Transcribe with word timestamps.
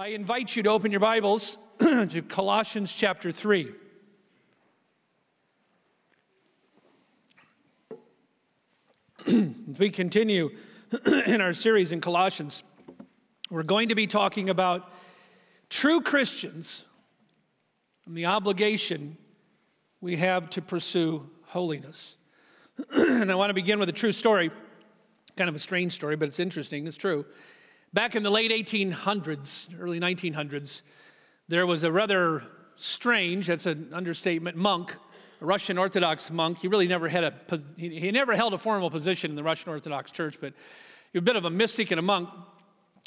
I 0.00 0.10
invite 0.10 0.54
you 0.54 0.62
to 0.62 0.68
open 0.68 0.92
your 0.92 1.00
Bibles 1.00 1.58
to 1.80 2.22
Colossians 2.22 2.94
chapter 2.94 3.32
3. 3.32 3.72
As 9.26 9.76
we 9.76 9.90
continue 9.90 10.50
in 11.26 11.40
our 11.40 11.52
series 11.52 11.90
in 11.90 12.00
Colossians, 12.00 12.62
we're 13.50 13.64
going 13.64 13.88
to 13.88 13.96
be 13.96 14.06
talking 14.06 14.48
about 14.50 14.88
true 15.68 16.00
Christians 16.00 16.86
and 18.06 18.16
the 18.16 18.26
obligation 18.26 19.16
we 20.00 20.14
have 20.14 20.48
to 20.50 20.62
pursue 20.62 21.28
holiness. 21.46 22.16
and 22.92 23.32
I 23.32 23.34
want 23.34 23.50
to 23.50 23.54
begin 23.54 23.80
with 23.80 23.88
a 23.88 23.92
true 23.92 24.12
story, 24.12 24.52
kind 25.36 25.50
of 25.50 25.56
a 25.56 25.58
strange 25.58 25.90
story, 25.90 26.14
but 26.14 26.28
it's 26.28 26.38
interesting, 26.38 26.86
it's 26.86 26.96
true. 26.96 27.26
Back 27.94 28.14
in 28.14 28.22
the 28.22 28.30
late 28.30 28.50
1800s, 28.50 29.74
early 29.80 29.98
1900s, 29.98 30.82
there 31.48 31.66
was 31.66 31.84
a 31.84 31.90
rather 31.90 32.42
strange, 32.74 33.46
that's 33.46 33.64
an 33.64 33.90
understatement, 33.94 34.58
monk, 34.58 34.94
a 35.40 35.46
Russian 35.46 35.78
Orthodox 35.78 36.30
monk. 36.30 36.60
He 36.60 36.68
really 36.68 36.86
never 36.86 37.08
had 37.08 37.24
a, 37.24 37.32
he 37.78 38.10
never 38.10 38.36
held 38.36 38.52
a 38.52 38.58
formal 38.58 38.90
position 38.90 39.30
in 39.30 39.36
the 39.36 39.42
Russian 39.42 39.70
Orthodox 39.70 40.12
Church, 40.12 40.38
but 40.38 40.52
he 41.12 41.18
was 41.18 41.22
a 41.22 41.24
bit 41.24 41.36
of 41.36 41.46
a 41.46 41.50
mystic 41.50 41.90
and 41.90 41.98
a 41.98 42.02
monk 42.02 42.28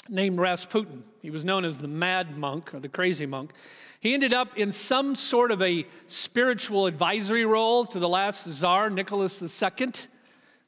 named 0.09 0.39
Rasputin. 0.39 1.03
He 1.21 1.29
was 1.29 1.45
known 1.45 1.63
as 1.63 1.77
the 1.77 1.87
mad 1.87 2.35
monk 2.35 2.73
or 2.73 2.79
the 2.79 2.89
crazy 2.89 3.27
monk. 3.27 3.53
He 3.99 4.15
ended 4.15 4.33
up 4.33 4.57
in 4.57 4.71
some 4.71 5.15
sort 5.15 5.51
of 5.51 5.61
a 5.61 5.85
spiritual 6.07 6.87
advisory 6.87 7.45
role 7.45 7.85
to 7.85 7.99
the 7.99 8.09
last 8.09 8.51
Tsar, 8.51 8.89
Nicholas 8.89 9.43
II 9.43 9.91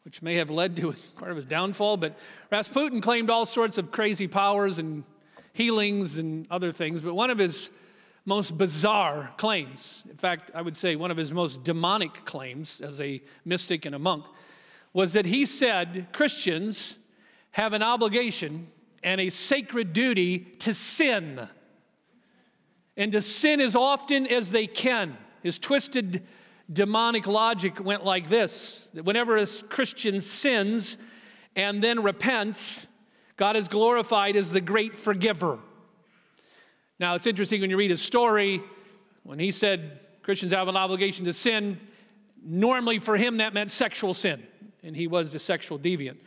which 0.04 0.22
may 0.22 0.36
have 0.36 0.50
led 0.50 0.76
to 0.78 0.94
part 1.18 1.32
of 1.32 1.38
his 1.38 1.46
downfall. 1.46 1.98
But 1.98 2.18
Rasputin 2.52 3.02
claimed 3.02 3.30
all 3.30 3.46
sorts 3.46 3.78
of 3.78 3.92
crazy 3.92 4.28
powers 4.28 4.80
and 4.80 5.04
healings 5.54 6.18
and 6.18 6.48
other 6.50 6.72
things. 6.72 7.02
But 7.02 7.14
one 7.14 7.30
of 7.30 7.38
his 7.38 7.70
most 8.26 8.58
bizarre 8.58 9.32
claims, 9.38 10.06
in 10.10 10.18
fact, 10.18 10.52
I 10.56 10.62
would 10.62 10.78
say 10.78 10.96
one 10.96 11.12
of 11.12 11.18
his 11.18 11.32
most 11.32 11.64
demonic 11.64 12.26
claims 12.26 12.82
as 12.82 13.02
a 13.02 13.22
mystic 13.46 13.86
and 13.86 13.94
a 13.94 14.00
monk, 14.00 14.26
was 14.94 15.14
that 15.14 15.26
he 15.26 15.46
said 15.46 16.08
Christians 16.14 16.98
have 17.52 17.74
an 17.74 17.84
obligation 17.84 18.68
and 19.04 19.20
a 19.20 19.30
sacred 19.30 19.94
duty 19.94 20.40
to 20.60 20.74
sin. 20.74 21.48
And 22.96 23.12
to 23.12 23.22
sin 23.22 23.60
as 23.60 23.76
often 23.76 24.28
as 24.28 24.52
they 24.52 24.68
can. 24.68 25.18
His 25.42 25.60
twisted 25.60 26.24
demonic 26.72 27.28
logic 27.28 27.84
went 27.84 28.06
like 28.06 28.30
this 28.30 28.88
whenever 28.94 29.38
a 29.38 29.46
Christian 29.70 30.20
sins 30.20 30.98
and 31.56 31.84
then 31.84 32.04
repents, 32.04 32.88
God 33.36 33.56
is 33.56 33.68
glorified 33.68 34.36
as 34.36 34.52
the 34.52 34.62
great 34.62 34.96
forgiver. 34.96 35.60
Now, 37.00 37.16
it's 37.16 37.28
interesting 37.28 37.62
when 37.62 37.70
you 37.70 37.78
read 37.78 37.92
his 37.92 38.02
story, 38.02 38.62
when 39.24 39.40
he 39.40 39.52
said 39.52 40.00
Christians 40.22 40.54
have 40.54 40.68
an 40.68 40.78
obligation 40.78 41.26
to 41.26 41.34
sin, 41.34 41.80
normally 42.44 43.00
for 43.00 43.18
him 43.18 43.38
that 43.38 43.54
meant 43.54 43.72
sexual 43.72 44.14
sin, 44.14 44.42
and 44.84 44.96
he 44.96 45.08
was 45.08 45.36
a 45.36 45.40
sexual 45.40 45.78
deviant. 45.78 46.18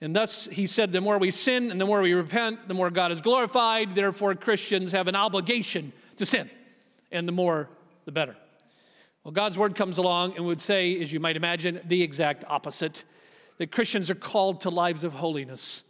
And 0.00 0.14
thus, 0.14 0.46
he 0.46 0.66
said, 0.66 0.92
the 0.92 1.00
more 1.00 1.18
we 1.18 1.30
sin 1.30 1.70
and 1.70 1.80
the 1.80 1.86
more 1.86 2.02
we 2.02 2.12
repent, 2.12 2.68
the 2.68 2.74
more 2.74 2.90
God 2.90 3.12
is 3.12 3.22
glorified. 3.22 3.94
Therefore, 3.94 4.34
Christians 4.34 4.92
have 4.92 5.08
an 5.08 5.16
obligation 5.16 5.92
to 6.16 6.26
sin, 6.26 6.50
and 7.10 7.26
the 7.26 7.32
more, 7.32 7.70
the 8.04 8.12
better. 8.12 8.36
Well, 9.26 9.32
God's 9.32 9.58
word 9.58 9.74
comes 9.74 9.98
along 9.98 10.36
and 10.36 10.46
would 10.46 10.60
say, 10.60 11.02
as 11.02 11.12
you 11.12 11.18
might 11.18 11.36
imagine, 11.36 11.80
the 11.84 12.00
exact 12.00 12.44
opposite 12.46 13.02
that 13.58 13.72
Christians 13.72 14.08
are 14.08 14.14
called 14.14 14.60
to 14.60 14.70
lives 14.70 15.02
of 15.02 15.14
holiness 15.14 15.82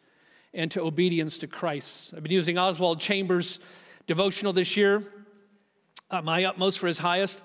and 0.54 0.70
to 0.70 0.80
obedience 0.80 1.36
to 1.40 1.46
Christ. 1.46 2.14
I've 2.16 2.22
been 2.22 2.32
using 2.32 2.56
Oswald 2.56 2.98
Chambers' 2.98 3.60
devotional 4.06 4.54
this 4.54 4.74
year, 4.74 5.02
uh, 6.10 6.22
my 6.22 6.44
utmost 6.44 6.78
for 6.78 6.86
his 6.86 6.98
highest. 6.98 7.42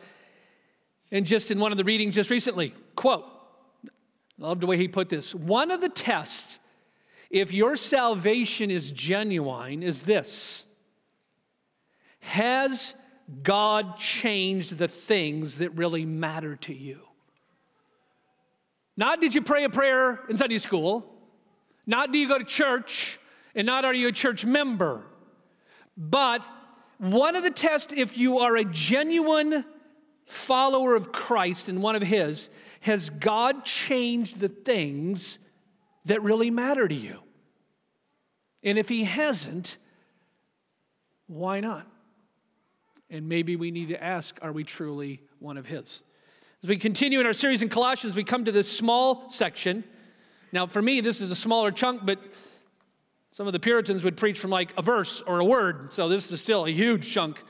And 1.11 1.25
just 1.25 1.51
in 1.51 1.59
one 1.59 1.73
of 1.73 1.77
the 1.77 1.83
readings 1.83 2.15
just 2.15 2.29
recently, 2.29 2.73
quote, 2.95 3.25
I 3.85 4.47
love 4.47 4.61
the 4.61 4.67
way 4.67 4.77
he 4.77 4.87
put 4.87 5.09
this. 5.09 5.35
One 5.35 5.71
of 5.71 5.81
the 5.81 5.89
tests, 5.89 6.61
if 7.29 7.51
your 7.51 7.75
salvation 7.75 8.71
is 8.71 8.93
genuine, 8.93 9.83
is 9.83 10.03
this 10.03 10.65
Has 12.21 12.95
God 13.43 13.97
changed 13.97 14.77
the 14.77 14.87
things 14.87 15.59
that 15.59 15.71
really 15.71 16.05
matter 16.05 16.55
to 16.57 16.73
you. 16.73 16.99
Not 18.97 19.21
did 19.21 19.33
you 19.33 19.41
pray 19.41 19.63
a 19.63 19.69
prayer 19.69 20.19
in 20.29 20.37
Sunday 20.37 20.57
school, 20.57 21.05
not 21.85 22.11
do 22.11 22.19
you 22.19 22.27
go 22.27 22.37
to 22.37 22.43
church, 22.43 23.19
and 23.55 23.65
not 23.65 23.85
are 23.85 23.93
you 23.93 24.09
a 24.09 24.11
church 24.11 24.45
member, 24.45 25.05
but 25.97 26.47
one 26.97 27.35
of 27.35 27.43
the 27.43 27.51
tests, 27.51 27.93
if 27.95 28.17
you 28.17 28.39
are 28.39 28.55
a 28.55 28.63
genuine 28.63 29.65
follower 30.25 30.95
of 30.95 31.11
Christ 31.11 31.67
and 31.67 31.81
one 31.81 31.95
of 31.95 32.03
His, 32.03 32.49
has 32.81 33.09
God 33.09 33.65
changed 33.65 34.39
the 34.39 34.49
things 34.49 35.39
that 36.05 36.21
really 36.21 36.51
matter 36.51 36.87
to 36.87 36.95
you? 36.95 37.19
And 38.63 38.77
if 38.77 38.87
He 38.87 39.03
hasn't, 39.03 39.77
why 41.27 41.59
not? 41.59 41.90
And 43.11 43.27
maybe 43.27 43.57
we 43.57 43.71
need 43.71 43.89
to 43.89 44.01
ask 44.01 44.39
are 44.41 44.53
we 44.53 44.63
truly 44.63 45.21
one 45.39 45.57
of 45.57 45.67
His? 45.67 46.01
As 46.63 46.69
we 46.69 46.77
continue 46.77 47.19
in 47.19 47.25
our 47.25 47.33
series 47.33 47.61
in 47.61 47.69
Colossians, 47.69 48.15
we 48.15 48.23
come 48.23 48.45
to 48.45 48.51
this 48.51 48.71
small 48.71 49.29
section. 49.29 49.83
Now, 50.53 50.65
for 50.65 50.81
me, 50.81 51.01
this 51.01 51.19
is 51.19 51.29
a 51.29 51.35
smaller 51.35 51.71
chunk, 51.71 52.05
but 52.05 52.19
some 53.31 53.47
of 53.47 53.53
the 53.53 53.59
Puritans 53.59 54.03
would 54.03 54.15
preach 54.15 54.39
from 54.39 54.49
like 54.49 54.73
a 54.77 54.81
verse 54.81 55.21
or 55.21 55.39
a 55.39 55.45
word. 55.45 55.91
So 55.91 56.07
this 56.07 56.31
is 56.31 56.41
still 56.41 56.65
a 56.65 56.69
huge 56.69 57.11
chunk 57.11 57.43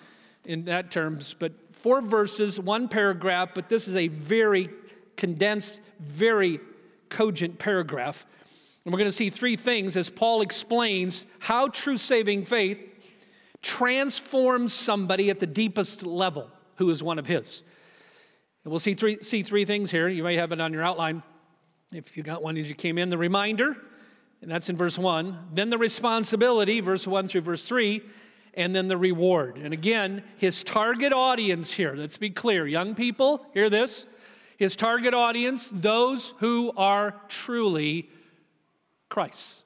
in 0.46 0.66
that 0.66 0.90
terms. 0.90 1.36
But 1.38 1.54
four 1.72 2.02
verses, 2.02 2.60
one 2.60 2.88
paragraph, 2.88 3.50
but 3.54 3.70
this 3.70 3.88
is 3.88 3.96
a 3.96 4.08
very 4.08 4.70
condensed, 5.16 5.82
very 6.00 6.60
cogent 7.10 7.60
paragraph. 7.60 8.26
And 8.84 8.92
we're 8.92 9.00
going 9.00 9.10
to 9.10 9.16
see 9.16 9.30
three 9.30 9.56
things 9.56 9.96
as 9.96 10.10
Paul 10.10 10.42
explains 10.42 11.28
how 11.40 11.68
true 11.68 11.98
saving 11.98 12.46
faith 12.46 12.91
transforms 13.62 14.74
somebody 14.74 15.30
at 15.30 15.40
the 15.40 15.48
deepest 15.48 16.06
level 16.06 16.50
who 16.76 16.90
is 16.90 17.04
one 17.04 17.20
of 17.20 17.28
his. 17.28 17.64
And 18.64 18.72
we'll 18.72 18.80
see 18.80 18.94
three, 18.94 19.22
see 19.22 19.44
three 19.44 19.66
things 19.66 19.92
here. 19.92 20.08
You 20.08 20.24
may 20.24 20.36
have 20.36 20.52
it 20.52 20.62
on 20.62 20.74
your 20.74 20.84
outline 20.84 21.24
if 21.94 22.16
you 22.16 22.24
got 22.24 22.44
one 22.44 22.58
as 22.58 22.70
you 22.70 22.76
came 22.76 22.98
in. 22.98 23.10
The 23.10 23.18
reminder, 23.18 23.76
and 24.42 24.50
that's 24.50 24.70
in 24.70 24.76
verse 24.76 24.98
1. 24.98 25.50
Then 25.54 25.70
the 25.70 25.78
responsibility, 25.78 26.80
verse 26.80 27.06
1 27.06 27.28
through 27.28 27.42
verse 27.42 27.68
3. 27.68 28.02
And 28.54 28.76
then 28.76 28.90
the 28.90 28.98
reward. 28.98 29.58
And 29.58 29.74
again, 29.74 30.24
his 30.38 30.64
target 30.64 31.14
audience 31.14 31.72
here, 31.72 31.94
let's 31.96 32.18
be 32.18 32.30
clear. 32.30 32.68
Young 32.68 32.96
people, 32.96 33.46
hear 33.54 33.70
this. 33.70 34.06
His 34.58 34.76
target 34.76 35.14
audience, 35.14 35.70
those 35.70 36.34
who 36.40 36.74
are 36.76 37.16
truly 37.30 38.10
Christ. 39.08 39.61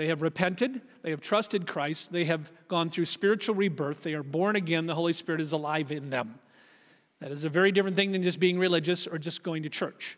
They 0.00 0.06
have 0.06 0.22
repented, 0.22 0.80
they 1.02 1.10
have 1.10 1.20
trusted 1.20 1.66
Christ, 1.66 2.10
they 2.10 2.24
have 2.24 2.50
gone 2.68 2.88
through 2.88 3.04
spiritual 3.04 3.54
rebirth, 3.54 4.02
they 4.02 4.14
are 4.14 4.22
born 4.22 4.56
again, 4.56 4.86
the 4.86 4.94
Holy 4.94 5.12
Spirit 5.12 5.42
is 5.42 5.52
alive 5.52 5.92
in 5.92 6.08
them. 6.08 6.38
That 7.20 7.30
is 7.30 7.44
a 7.44 7.50
very 7.50 7.70
different 7.70 7.96
thing 7.96 8.12
than 8.12 8.22
just 8.22 8.40
being 8.40 8.58
religious 8.58 9.06
or 9.06 9.18
just 9.18 9.42
going 9.42 9.62
to 9.64 9.68
church. 9.68 10.16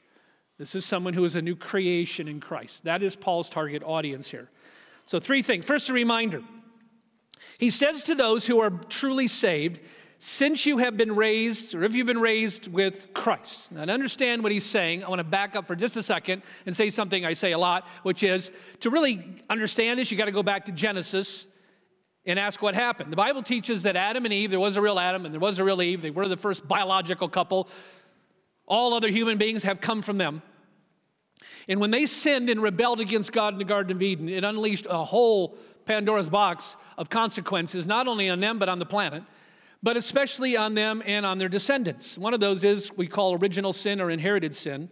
This 0.57 0.77
is 0.77 0.85
someone 0.85 1.15
who 1.15 1.25
is 1.25 1.35
a 1.35 1.43
new 1.43 1.57
creation 1.57 2.29
in 2.29 2.39
Christ. 2.39 2.85
That 2.85 3.03
is 3.03 3.17
Paul's 3.17 3.51
target 3.51 3.83
audience 3.85 4.31
here. 4.31 4.49
So, 5.07 5.19
three 5.19 5.43
things. 5.43 5.67
First, 5.67 5.89
a 5.89 5.93
reminder. 5.93 6.45
He 7.59 7.71
says 7.71 8.05
to 8.05 8.15
those 8.15 8.47
who 8.47 8.61
are 8.61 8.71
truly 8.89 9.27
saved, 9.27 9.81
since 10.25 10.67
you 10.67 10.79
have 10.79 10.97
been 10.97 11.17
raised, 11.17 11.75
or 11.75 11.83
if 11.83 11.97
you've 11.97 12.07
been 12.07 12.21
raised 12.21 12.73
with 12.73 13.13
Christ. 13.13 13.73
Now, 13.73 13.85
to 13.85 13.93
understand 13.93 14.45
what 14.45 14.53
he's 14.53 14.65
saying, 14.65 15.03
I 15.03 15.09
want 15.09 15.19
to 15.19 15.25
back 15.25 15.57
up 15.57 15.67
for 15.67 15.75
just 15.75 15.97
a 15.97 16.03
second 16.03 16.43
and 16.65 16.77
say 16.77 16.91
something 16.91 17.27
I 17.27 17.33
say 17.33 17.51
a 17.51 17.59
lot, 17.59 17.89
which 18.05 18.23
is 18.23 18.53
to 18.81 18.91
really 18.91 19.21
understand 19.51 19.99
this, 19.99 20.13
you 20.13 20.17
got 20.17 20.27
to 20.27 20.31
go 20.31 20.45
back 20.45 20.67
to 20.67 20.73
Genesis 20.73 21.49
and 22.25 22.39
ask 22.39 22.63
what 22.63 22.77
happened. 22.77 23.11
The 23.11 23.17
Bible 23.17 23.43
teaches 23.43 23.83
that 23.83 23.97
Adam 23.97 24.25
and 24.25 24.33
Eve, 24.33 24.53
there 24.53 24.61
was 24.61 24.77
a 24.77 24.81
real 24.81 25.01
Adam 25.01 25.25
and 25.25 25.35
there 25.35 25.41
was 25.41 25.59
a 25.59 25.65
real 25.65 25.83
Eve, 25.83 26.03
they 26.03 26.11
were 26.11 26.29
the 26.29 26.37
first 26.37 26.69
biological 26.69 27.29
couple. 27.29 27.69
All 28.65 28.95
other 28.95 29.09
human 29.09 29.39
beings 29.39 29.65
have 29.65 29.81
come 29.81 30.03
from 30.03 30.19
them. 30.19 30.41
And 31.67 31.81
when 31.81 31.91
they 31.91 32.07
sinned 32.07 32.49
and 32.49 32.63
rebelled 32.63 33.01
against 33.01 33.33
God 33.33 33.55
in 33.55 33.59
the 33.59 33.65
Garden 33.65 33.91
of 33.91 34.01
Eden, 34.01 34.29
it 34.29 34.45
unleashed 34.45 34.87
a 34.89 35.03
whole 35.03 35.59
Pandora's 35.85 36.31
box 36.31 36.77
of 36.97 37.11
consequences, 37.11 37.89
not 37.89 38.07
only 38.07 38.31
on 38.31 38.39
them, 38.39 38.61
but 38.61 38.69
on 38.69 38.79
the 38.79 38.87
planet 38.87 39.25
but 39.83 39.97
especially 39.97 40.57
on 40.57 40.75
them 40.75 41.03
and 41.05 41.27
on 41.27 41.39
their 41.39 41.49
descendants. 41.49 42.17
One 42.17 42.35
of 42.35 42.41
those 42.41 42.63
is 42.65 42.93
we 42.97 43.07
call 43.07 43.35
original 43.35 43.73
sin 43.73 44.01
or 44.01 44.11
inherited 44.11 44.55
sin. 44.55 44.89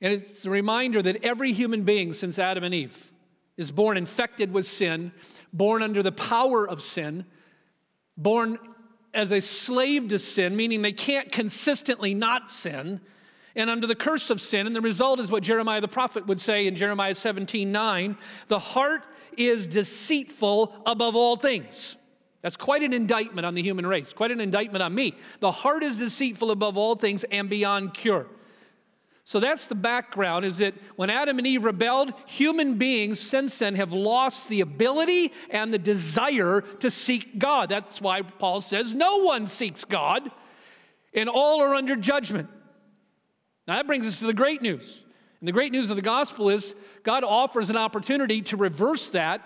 And 0.00 0.12
it's 0.12 0.44
a 0.44 0.50
reminder 0.50 1.00
that 1.00 1.24
every 1.24 1.52
human 1.52 1.84
being 1.84 2.12
since 2.12 2.38
Adam 2.38 2.64
and 2.64 2.74
Eve 2.74 3.12
is 3.56 3.70
born 3.70 3.96
infected 3.96 4.52
with 4.52 4.66
sin, 4.66 5.12
born 5.52 5.82
under 5.82 6.02
the 6.02 6.12
power 6.12 6.68
of 6.68 6.82
sin, 6.82 7.24
born 8.16 8.58
as 9.14 9.32
a 9.32 9.40
slave 9.40 10.08
to 10.08 10.18
sin, 10.18 10.56
meaning 10.56 10.82
they 10.82 10.92
can't 10.92 11.30
consistently 11.32 12.14
not 12.14 12.50
sin. 12.50 13.00
and 13.56 13.70
under 13.70 13.86
the 13.86 13.94
curse 13.94 14.30
of 14.30 14.40
sin. 14.40 14.66
And 14.66 14.74
the 14.74 14.80
result 14.80 15.20
is 15.20 15.30
what 15.30 15.44
Jeremiah 15.44 15.80
the 15.80 15.86
prophet 15.86 16.26
would 16.26 16.40
say 16.40 16.66
in 16.66 16.74
Jeremiah 16.74 17.14
17 17.14 17.70
9 17.70 18.16
the 18.48 18.58
heart 18.58 19.06
is 19.38 19.68
deceitful 19.68 20.74
above 20.84 21.14
all 21.14 21.36
things. 21.36 21.96
That's 22.44 22.58
quite 22.58 22.82
an 22.82 22.92
indictment 22.92 23.46
on 23.46 23.54
the 23.54 23.62
human 23.62 23.86
race, 23.86 24.12
quite 24.12 24.30
an 24.30 24.38
indictment 24.38 24.82
on 24.82 24.94
me. 24.94 25.14
The 25.40 25.50
heart 25.50 25.82
is 25.82 25.98
deceitful 25.98 26.50
above 26.50 26.76
all 26.76 26.94
things 26.94 27.24
and 27.24 27.48
beyond 27.48 27.94
cure. 27.94 28.26
So 29.24 29.40
that's 29.40 29.66
the 29.66 29.74
background 29.74 30.44
is 30.44 30.58
that 30.58 30.74
when 30.96 31.08
Adam 31.08 31.38
and 31.38 31.46
Eve 31.46 31.64
rebelled, 31.64 32.12
human 32.26 32.74
beings 32.74 33.18
since 33.18 33.58
then 33.58 33.76
have 33.76 33.94
lost 33.94 34.50
the 34.50 34.60
ability 34.60 35.32
and 35.48 35.72
the 35.72 35.78
desire 35.78 36.60
to 36.80 36.90
seek 36.90 37.38
God. 37.38 37.70
That's 37.70 38.02
why 38.02 38.20
Paul 38.20 38.60
says 38.60 38.92
no 38.92 39.22
one 39.22 39.46
seeks 39.46 39.84
God, 39.84 40.30
and 41.14 41.30
all 41.30 41.62
are 41.62 41.74
under 41.74 41.96
judgment. 41.96 42.50
Now 43.66 43.76
that 43.76 43.86
brings 43.86 44.06
us 44.06 44.20
to 44.20 44.26
the 44.26 44.34
great 44.34 44.60
news. 44.60 45.06
And 45.40 45.48
the 45.48 45.52
great 45.52 45.72
news 45.72 45.88
of 45.88 45.96
the 45.96 46.02
gospel 46.02 46.50
is 46.50 46.76
God 47.04 47.24
offers 47.24 47.70
an 47.70 47.78
opportunity 47.78 48.42
to 48.42 48.58
reverse 48.58 49.12
that 49.12 49.40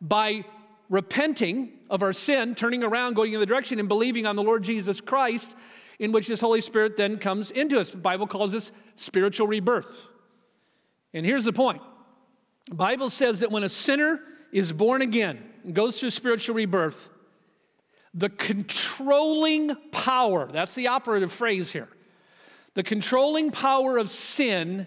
by 0.00 0.44
repenting 0.92 1.72
of 1.92 2.02
our 2.02 2.14
sin, 2.14 2.54
turning 2.54 2.82
around, 2.82 3.14
going 3.14 3.34
in 3.34 3.38
the 3.38 3.46
direction, 3.46 3.78
and 3.78 3.86
believing 3.86 4.26
on 4.26 4.34
the 4.34 4.42
Lord 4.42 4.64
Jesus 4.64 5.00
Christ, 5.00 5.54
in 5.98 6.10
which 6.10 6.26
this 6.26 6.40
Holy 6.40 6.62
Spirit 6.62 6.96
then 6.96 7.18
comes 7.18 7.50
into 7.50 7.78
us. 7.78 7.90
The 7.90 7.98
Bible 7.98 8.26
calls 8.26 8.50
this 8.50 8.72
spiritual 8.94 9.46
rebirth. 9.46 10.08
And 11.12 11.24
here's 11.26 11.44
the 11.44 11.52
point 11.52 11.82
the 12.66 12.74
Bible 12.74 13.10
says 13.10 13.40
that 13.40 13.50
when 13.50 13.62
a 13.62 13.68
sinner 13.68 14.20
is 14.52 14.72
born 14.72 15.02
again 15.02 15.38
and 15.64 15.74
goes 15.74 16.00
through 16.00 16.10
spiritual 16.10 16.56
rebirth, 16.56 17.10
the 18.14 18.30
controlling 18.30 19.76
power, 19.90 20.48
that's 20.50 20.74
the 20.74 20.88
operative 20.88 21.30
phrase 21.30 21.70
here, 21.72 21.88
the 22.72 22.82
controlling 22.82 23.50
power 23.50 23.98
of 23.98 24.08
sin 24.08 24.86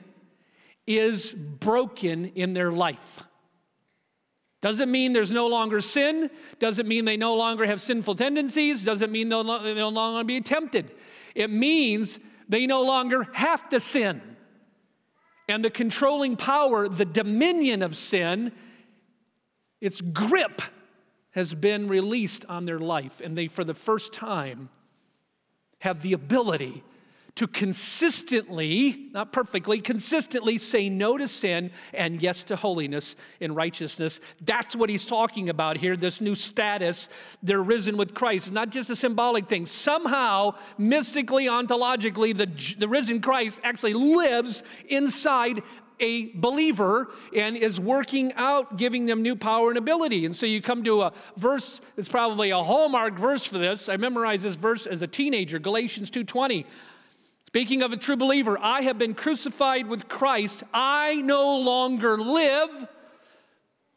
is 0.88 1.34
broken 1.34 2.26
in 2.34 2.54
their 2.54 2.72
life. 2.72 3.24
Doesn't 4.66 4.90
mean 4.90 5.14
there's 5.14 5.32
no 5.32 5.46
longer 5.46 5.80
sin. 5.80 6.28
Doesn't 6.58 6.88
mean 6.88 7.06
they 7.06 7.18
no 7.18 7.36
longer 7.36 7.68
have 7.68 7.80
sinful 7.80 8.16
tendencies. 8.16 8.84
Doesn't 8.84 9.12
mean 9.12 9.30
they'll 9.30 9.44
no, 9.44 9.60
no 9.76 9.90
longer 9.90 10.24
be 10.24 10.42
tempted. 10.42 10.90
It 11.36 11.52
means 11.52 12.20
they 12.50 12.66
no 12.66 12.82
longer 12.82 13.28
have 13.34 13.70
to 13.70 13.80
sin. 13.80 14.24
And 15.48 15.64
the 15.64 15.70
controlling 15.70 16.36
power, 16.36 16.90
the 16.90 17.06
dominion 17.06 17.84
of 17.84 17.96
sin, 17.96 18.54
its 19.82 20.02
grip 20.02 20.64
has 21.30 21.54
been 21.54 21.88
released 21.88 22.44
on 22.50 22.66
their 22.66 22.80
life. 22.80 23.22
And 23.24 23.38
they, 23.38 23.46
for 23.46 23.64
the 23.64 23.76
first 23.76 24.14
time, 24.14 24.70
have 25.82 26.02
the 26.02 26.14
ability 26.14 26.82
to 27.36 27.48
consistently, 27.48 29.10
not 29.12 29.34
perfectly, 29.34 29.82
consistently 29.82 30.58
say 30.58 30.88
no 30.88 31.18
to 31.18 31.28
sin 31.28 31.70
and 31.94 32.22
yes 32.24 32.44
to 32.44 32.56
holiness 32.56 33.18
and 33.42 33.54
righteousness. 33.56 34.22
That's 34.42 34.74
what 34.74 34.90
he's 34.90 35.06
talking 35.06 35.50
about 35.50 35.76
here, 35.76 35.98
this 35.98 36.22
new 36.22 36.34
status. 36.34 37.10
They're 37.44 37.62
risen 37.62 37.98
with 37.98 38.14
Christ. 38.14 38.54
not 38.54 38.70
just 38.70 38.90
a 38.90 38.96
symbolic 38.96 39.48
thing. 39.48 39.66
Somehow, 39.66 40.56
mystically, 40.78 41.48
ontologically, 41.48 42.36
the, 42.36 42.50
the 42.80 42.88
risen 42.88 43.20
Christ 43.20 43.60
actually 43.64 43.94
lives 43.94 44.64
inside 44.88 45.62
a 46.00 46.28
believer 46.36 47.10
and 47.36 47.56
is 47.56 47.80
working 47.80 48.34
out, 48.34 48.78
giving 48.78 49.06
them 49.06 49.22
new 49.22 49.36
power 49.36 49.70
and 49.70 49.78
ability. 49.78 50.26
And 50.26 50.36
so 50.36 50.46
you 50.46 50.62
come 50.62 50.84
to 50.86 51.04
a 51.04 51.14
verse 51.38 51.82
that's 51.96 52.10
probably 52.10 52.50
a 52.52 52.62
hallmark 52.62 53.18
verse 53.18 53.46
for 53.46 53.58
this. 53.58 53.88
I 53.90 53.98
memorized 53.98 54.44
this 54.44 54.56
verse 54.56 54.88
as 54.88 55.02
a 55.02 55.08
teenager, 55.08 55.60
Galatians 55.60 56.10
2:20. 56.10 56.66
Speaking 57.56 57.84
of 57.84 57.94
a 57.94 57.96
true 57.96 58.18
believer, 58.18 58.60
I 58.62 58.82
have 58.82 58.98
been 58.98 59.14
crucified 59.14 59.88
with 59.88 60.10
Christ. 60.10 60.64
I 60.74 61.22
no 61.22 61.58
longer 61.58 62.18
live, 62.18 62.86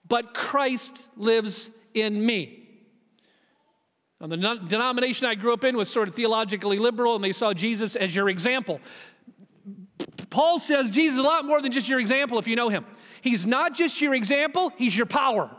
but 0.06 0.32
Christ 0.32 1.08
lives 1.16 1.72
in 1.92 2.24
me. 2.24 2.68
Now, 4.20 4.28
the 4.28 4.36
denomination 4.36 5.26
I 5.26 5.34
grew 5.34 5.52
up 5.52 5.64
in 5.64 5.76
was 5.76 5.88
sort 5.88 6.06
of 6.06 6.14
theologically 6.14 6.78
liberal, 6.78 7.16
and 7.16 7.24
they 7.24 7.32
saw 7.32 7.52
Jesus 7.52 7.96
as 7.96 8.14
your 8.14 8.28
example. 8.28 8.80
Paul 10.30 10.60
says 10.60 10.92
Jesus 10.92 11.18
is 11.18 11.24
a 11.24 11.26
lot 11.26 11.44
more 11.44 11.60
than 11.60 11.72
just 11.72 11.88
your 11.88 11.98
example 11.98 12.38
if 12.38 12.46
you 12.46 12.54
know 12.54 12.68
him. 12.68 12.86
He's 13.22 13.44
not 13.44 13.74
just 13.74 14.00
your 14.00 14.14
example, 14.14 14.72
he's 14.76 14.96
your 14.96 15.06
power. 15.06 15.50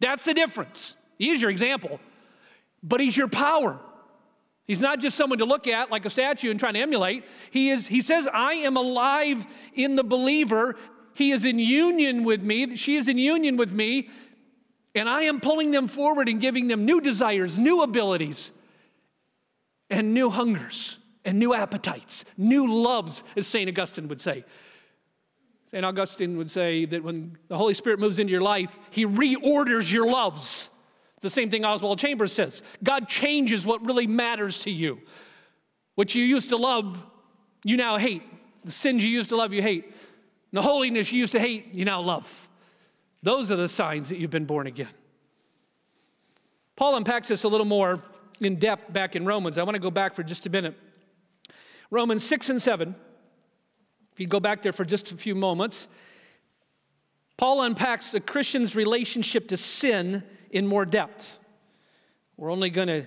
That's 0.00 0.26
the 0.26 0.34
difference. 0.34 0.96
He 1.16 1.30
is 1.30 1.40
your 1.40 1.50
example, 1.50 2.00
but 2.82 3.00
he's 3.00 3.16
your 3.16 3.28
power. 3.28 3.80
He's 4.72 4.80
not 4.80 5.00
just 5.00 5.18
someone 5.18 5.38
to 5.40 5.44
look 5.44 5.68
at 5.68 5.90
like 5.90 6.06
a 6.06 6.08
statue 6.08 6.50
and 6.50 6.58
trying 6.58 6.72
to 6.72 6.80
emulate. 6.80 7.24
He, 7.50 7.68
is, 7.68 7.86
he 7.86 8.00
says, 8.00 8.26
I 8.32 8.54
am 8.54 8.78
alive 8.78 9.46
in 9.74 9.96
the 9.96 10.02
believer. 10.02 10.76
He 11.12 11.30
is 11.30 11.44
in 11.44 11.58
union 11.58 12.24
with 12.24 12.42
me. 12.42 12.74
She 12.76 12.96
is 12.96 13.06
in 13.06 13.18
union 13.18 13.58
with 13.58 13.70
me. 13.70 14.08
And 14.94 15.10
I 15.10 15.24
am 15.24 15.40
pulling 15.40 15.72
them 15.72 15.88
forward 15.88 16.26
and 16.26 16.40
giving 16.40 16.68
them 16.68 16.86
new 16.86 17.02
desires, 17.02 17.58
new 17.58 17.82
abilities, 17.82 18.50
and 19.90 20.14
new 20.14 20.30
hungers, 20.30 20.98
and 21.26 21.38
new 21.38 21.52
appetites, 21.52 22.24
new 22.38 22.66
loves, 22.66 23.24
as 23.36 23.46
St. 23.46 23.68
Augustine 23.68 24.08
would 24.08 24.22
say. 24.22 24.42
St. 25.66 25.84
Augustine 25.84 26.38
would 26.38 26.50
say 26.50 26.86
that 26.86 27.04
when 27.04 27.36
the 27.48 27.58
Holy 27.58 27.74
Spirit 27.74 28.00
moves 28.00 28.18
into 28.18 28.30
your 28.30 28.40
life, 28.40 28.78
he 28.88 29.04
reorders 29.04 29.92
your 29.92 30.10
loves. 30.10 30.70
It's 31.22 31.32
the 31.32 31.40
same 31.40 31.50
thing 31.50 31.64
Oswald 31.64 32.00
Chambers 32.00 32.32
says. 32.32 32.64
God 32.82 33.06
changes 33.06 33.64
what 33.64 33.86
really 33.86 34.08
matters 34.08 34.58
to 34.64 34.72
you. 34.72 35.00
What 35.94 36.16
you 36.16 36.24
used 36.24 36.48
to 36.48 36.56
love, 36.56 37.06
you 37.62 37.76
now 37.76 37.96
hate. 37.96 38.24
The 38.64 38.72
sins 38.72 39.04
you 39.04 39.10
used 39.12 39.28
to 39.28 39.36
love, 39.36 39.52
you 39.52 39.62
hate. 39.62 39.94
the 40.50 40.62
holiness 40.62 41.12
you 41.12 41.20
used 41.20 41.30
to 41.30 41.38
hate, 41.38 41.76
you 41.76 41.84
now 41.84 42.00
love. 42.00 42.48
Those 43.22 43.52
are 43.52 43.56
the 43.56 43.68
signs 43.68 44.08
that 44.08 44.18
you've 44.18 44.32
been 44.32 44.46
born 44.46 44.66
again. 44.66 44.88
Paul 46.74 46.96
unpacks 46.96 47.28
this 47.28 47.44
a 47.44 47.48
little 47.48 47.66
more 47.66 48.02
in 48.40 48.56
depth 48.56 48.92
back 48.92 49.14
in 49.14 49.24
Romans. 49.24 49.58
I 49.58 49.62
want 49.62 49.76
to 49.76 49.80
go 49.80 49.92
back 49.92 50.14
for 50.14 50.24
just 50.24 50.46
a 50.46 50.50
minute. 50.50 50.74
Romans 51.92 52.24
6 52.24 52.50
and 52.50 52.60
7. 52.60 52.96
If 54.12 54.18
you 54.18 54.26
go 54.26 54.40
back 54.40 54.60
there 54.60 54.72
for 54.72 54.84
just 54.84 55.12
a 55.12 55.16
few 55.16 55.36
moments, 55.36 55.86
Paul 57.36 57.62
unpacks 57.62 58.10
the 58.10 58.18
Christian's 58.18 58.74
relationship 58.74 59.46
to 59.48 59.56
sin 59.56 60.24
in 60.52 60.66
more 60.66 60.84
depth. 60.84 61.38
We're 62.36 62.52
only 62.52 62.70
going 62.70 62.88
to 62.88 63.06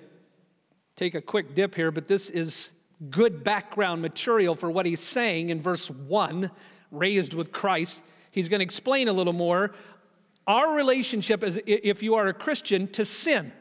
take 0.96 1.16
a 1.16 1.22
quick 1.22 1.56
dip 1.56 1.76
here, 1.76 1.92
but 1.92 2.08
this 2.08 2.30
is 2.30 2.72
good 3.10 3.44
background 3.44 4.02
material 4.02 4.56
for 4.56 4.72
what 4.72 4.86
he's 4.86 5.00
saying 5.00 5.50
in 5.50 5.62
verse 5.62 5.90
1 5.90 6.50
raised 6.92 7.34
with 7.34 7.52
Christ. 7.52 8.04
He's 8.32 8.50
going 8.50 8.60
to 8.60 8.66
explain 8.66 9.08
a 9.08 9.14
little 9.14 9.34
more 9.34 9.72
our 10.48 10.76
relationship, 10.76 11.44
as 11.44 11.60
if 11.66 12.04
you 12.04 12.16
are 12.16 12.28
a 12.28 12.34
Christian, 12.34 12.88
to 12.90 13.04
sin. 13.04 13.52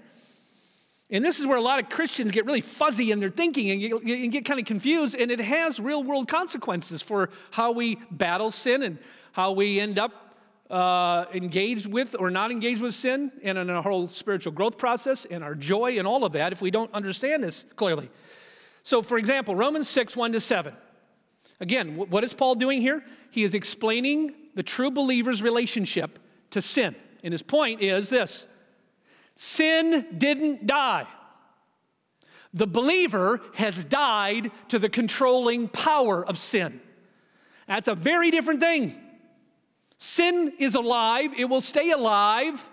And 1.11 1.25
this 1.25 1.39
is 1.39 1.47
where 1.47 1.57
a 1.57 1.63
lot 1.63 1.83
of 1.83 1.89
Christians 1.89 2.31
get 2.31 2.45
really 2.45 2.61
fuzzy 2.61 3.11
in 3.11 3.21
their 3.21 3.31
thinking 3.31 3.71
and 3.71 3.81
get, 3.81 4.03
and 4.03 4.33
get, 4.33 4.45
kind 4.45 4.61
of 4.61 4.67
confused, 4.67 5.17
and 5.17 5.31
it 5.31 5.41
has 5.41 5.81
real 5.81 6.03
world 6.03 6.29
consequences 6.29 7.03
for 7.03 7.31
how 7.51 7.73
we 7.73 7.97
battle 8.11 8.51
sin 8.51 8.83
and 8.83 8.99
how 9.33 9.53
we 9.53 9.81
end 9.81 9.99
up 9.99 10.24
uh, 10.71 11.27
engaged 11.35 11.87
with 11.87 12.17
or 12.19 12.31
not 12.31 12.51
engaged 12.51 12.81
with 12.81 12.95
sin 12.95 13.31
and 13.43 13.59
in 13.59 13.71
our 13.71 13.83
whole 13.83 14.09
spiritual 14.09 14.53
growth 14.53 14.79
process 14.79 15.25
and 15.25 15.45
our 15.45 15.55
joy 15.55 15.99
and 15.99 16.07
all 16.07 16.25
of 16.25 16.33
that 16.33 16.53
if 16.53 16.63
we 16.63 16.71
don't 16.71 16.93
understand 16.93 17.43
this 17.43 17.65
clearly. 17.77 18.09
So, 18.83 19.03
for 19.03 19.19
example, 19.19 19.55
Romans 19.55 19.89
6 19.89 20.17
1 20.17 20.33
to 20.33 20.41
7. 20.41 20.75
Again, 21.61 21.97
what 21.97 22.25
is 22.25 22.35
Paul 22.35 22.55
doing 22.55 22.81
here? 22.81 23.05
He 23.31 23.45
is 23.45 23.55
explaining 23.55 24.35
the 24.55 24.63
true 24.63 24.91
believer's 24.91 25.43
relationship 25.43 26.19
to 26.51 26.61
sin. 26.61 26.95
And 27.23 27.33
his 27.33 27.43
point 27.43 27.81
is 27.81 28.11
this 28.11 28.49
sin 29.35 30.07
didn't 30.17 30.67
die. 30.67 31.07
The 32.53 32.67
believer 32.67 33.41
has 33.55 33.85
died 33.85 34.51
to 34.69 34.79
the 34.79 34.89
controlling 34.89 35.69
power 35.69 36.25
of 36.25 36.39
sin. 36.39 36.81
That's 37.67 37.89
a 37.89 37.95
very 37.95 38.31
different 38.31 38.61
thing. 38.61 39.01
Sin 40.05 40.53
is 40.59 40.75
alive, 40.75 41.33
it 41.35 41.47
will 41.47 41.63
stay 41.63 41.91
alive 41.91 42.69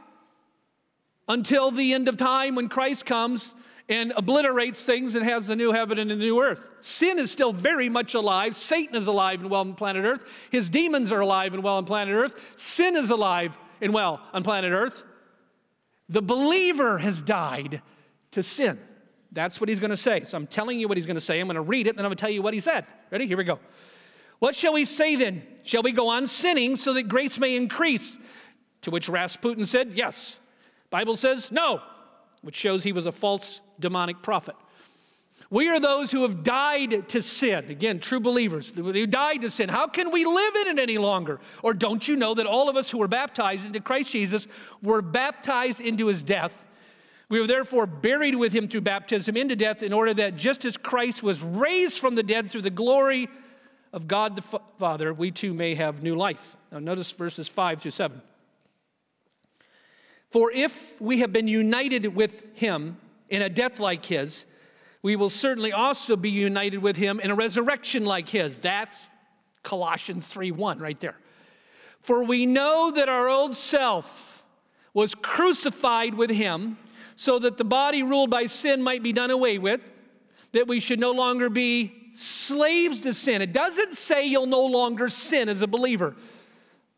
until 1.29 1.71
the 1.71 1.93
end 1.93 2.09
of 2.09 2.17
time 2.17 2.55
when 2.55 2.67
Christ 2.67 3.05
comes 3.05 3.55
and 3.87 4.11
obliterates 4.17 4.85
things 4.85 5.15
and 5.15 5.23
has 5.23 5.47
the 5.47 5.55
new 5.55 5.71
heaven 5.71 5.97
and 5.97 6.11
the 6.11 6.17
new 6.17 6.41
earth. 6.41 6.73
Sin 6.81 7.17
is 7.17 7.31
still 7.31 7.53
very 7.53 7.87
much 7.87 8.15
alive. 8.15 8.53
Satan 8.53 8.97
is 8.97 9.07
alive 9.07 9.39
and 9.39 9.49
well 9.49 9.61
on 9.61 9.75
planet 9.75 10.03
earth. 10.03 10.49
His 10.51 10.69
demons 10.69 11.13
are 11.13 11.21
alive 11.21 11.53
and 11.53 11.63
well 11.63 11.77
on 11.77 11.85
planet 11.85 12.13
earth. 12.13 12.51
Sin 12.57 12.97
is 12.97 13.11
alive 13.11 13.57
and 13.79 13.93
well 13.93 14.19
on 14.33 14.43
planet 14.43 14.73
earth. 14.73 15.01
The 16.09 16.21
believer 16.21 16.97
has 16.97 17.21
died 17.21 17.81
to 18.31 18.43
sin. 18.43 18.77
That's 19.31 19.61
what 19.61 19.69
he's 19.69 19.79
going 19.79 19.91
to 19.91 19.95
say. 19.95 20.25
So 20.25 20.37
I'm 20.37 20.47
telling 20.47 20.81
you 20.81 20.89
what 20.89 20.97
he's 20.97 21.05
going 21.05 21.15
to 21.15 21.21
say. 21.21 21.39
I'm 21.39 21.47
going 21.47 21.55
to 21.55 21.61
read 21.61 21.87
it, 21.87 21.91
and 21.91 21.99
then 21.99 22.05
I'm 22.05 22.09
going 22.09 22.17
to 22.17 22.21
tell 22.21 22.29
you 22.29 22.41
what 22.41 22.53
he 22.53 22.59
said. 22.59 22.85
Ready? 23.09 23.25
Here 23.25 23.37
we 23.37 23.45
go. 23.45 23.57
What 24.39 24.53
shall 24.53 24.73
we 24.73 24.83
say 24.83 25.15
then? 25.15 25.43
Shall 25.63 25.83
we 25.83 25.91
go 25.91 26.09
on 26.09 26.27
sinning 26.27 26.75
so 26.75 26.93
that 26.93 27.07
grace 27.07 27.37
may 27.37 27.55
increase? 27.55 28.17
To 28.83 28.91
which 28.91 29.09
Rasputin 29.09 29.65
said, 29.65 29.93
Yes. 29.93 30.39
Bible 30.89 31.15
says 31.15 31.51
no, 31.51 31.81
which 32.41 32.55
shows 32.55 32.83
he 32.83 32.91
was 32.91 33.05
a 33.05 33.11
false 33.11 33.61
demonic 33.79 34.21
prophet. 34.21 34.55
We 35.49 35.67
are 35.67 35.79
those 35.79 36.11
who 36.11 36.21
have 36.21 36.43
died 36.43 37.09
to 37.09 37.21
sin. 37.21 37.69
Again, 37.69 37.99
true 37.99 38.19
believers, 38.19 38.73
who 38.73 39.07
died 39.07 39.41
to 39.41 39.49
sin. 39.49 39.67
How 39.69 39.87
can 39.87 40.11
we 40.11 40.23
live 40.25 40.55
in 40.61 40.77
it 40.77 40.81
any 40.81 40.97
longer? 40.97 41.39
Or 41.61 41.73
don't 41.73 42.07
you 42.07 42.15
know 42.15 42.33
that 42.33 42.45
all 42.45 42.69
of 42.69 42.77
us 42.77 42.89
who 42.89 42.99
were 42.99 43.07
baptized 43.07 43.65
into 43.65 43.81
Christ 43.81 44.11
Jesus 44.11 44.47
were 44.81 45.01
baptized 45.01 45.81
into 45.81 46.07
his 46.07 46.21
death? 46.21 46.67
We 47.27 47.39
were 47.39 47.47
therefore 47.47 47.85
buried 47.85 48.35
with 48.35 48.53
him 48.53 48.67
through 48.67 48.81
baptism 48.81 49.35
into 49.35 49.55
death, 49.55 49.83
in 49.83 49.93
order 49.93 50.13
that 50.13 50.35
just 50.35 50.63
as 50.63 50.77
Christ 50.77 51.21
was 51.23 51.41
raised 51.41 51.99
from 51.99 52.15
the 52.15 52.23
dead 52.23 52.49
through 52.49 52.61
the 52.61 52.69
glory 52.69 53.27
of 53.93 54.07
God 54.07 54.35
the 54.35 54.41
Father, 54.41 55.13
we 55.13 55.31
too 55.31 55.53
may 55.53 55.75
have 55.75 56.01
new 56.01 56.15
life. 56.15 56.55
Now, 56.71 56.79
notice 56.79 57.11
verses 57.11 57.47
5 57.47 57.81
through 57.81 57.91
7. 57.91 58.21
For 60.29 60.51
if 60.51 60.99
we 61.01 61.19
have 61.19 61.33
been 61.33 61.47
united 61.47 62.15
with 62.15 62.57
him 62.57 62.97
in 63.29 63.41
a 63.41 63.49
death 63.49 63.79
like 63.79 64.05
his, 64.05 64.45
we 65.03 65.15
will 65.15 65.29
certainly 65.29 65.73
also 65.73 66.15
be 66.15 66.29
united 66.29 66.77
with 66.77 66.95
him 66.95 67.19
in 67.19 67.31
a 67.31 67.35
resurrection 67.35 68.05
like 68.05 68.29
his. 68.29 68.59
That's 68.59 69.09
Colossians 69.63 70.27
3 70.29 70.51
1 70.51 70.79
right 70.79 70.99
there. 70.99 71.17
For 71.99 72.23
we 72.23 72.45
know 72.45 72.91
that 72.95 73.09
our 73.09 73.27
old 73.27 73.55
self 73.55 74.43
was 74.93 75.15
crucified 75.15 76.13
with 76.13 76.29
him 76.29 76.77
so 77.15 77.37
that 77.39 77.57
the 77.57 77.63
body 77.63 78.01
ruled 78.01 78.29
by 78.29 78.45
sin 78.45 78.81
might 78.81 79.03
be 79.03 79.13
done 79.13 79.31
away 79.31 79.57
with, 79.57 79.81
that 80.53 80.67
we 80.67 80.79
should 80.79 80.99
no 80.99 81.11
longer 81.11 81.49
be 81.49 82.00
slaves 82.11 83.01
to 83.01 83.13
sin. 83.13 83.41
It 83.41 83.53
doesn't 83.53 83.93
say 83.93 84.25
you'll 84.27 84.45
no 84.45 84.65
longer 84.65 85.09
sin 85.09 85.49
as 85.49 85.61
a 85.61 85.67
believer. 85.67 86.15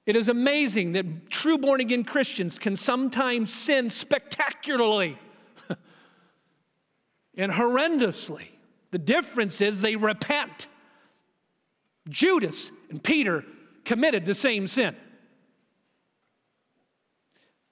It 0.05 0.15
is 0.15 0.27
amazing 0.27 0.93
that 0.93 1.29
true 1.29 1.57
born 1.57 1.79
again 1.79 2.03
Christians 2.03 2.59
can 2.59 2.75
sometimes 2.75 3.53
sin 3.53 3.89
spectacularly 3.89 5.17
and 7.37 7.51
horrendously. 7.51 8.47
The 8.91 8.99
difference 8.99 9.61
is 9.61 9.81
they 9.81 9.95
repent. 9.95 10.67
Judas 12.09 12.71
and 12.89 13.01
Peter 13.01 13.45
committed 13.85 14.25
the 14.25 14.35
same 14.35 14.67
sin. 14.67 14.95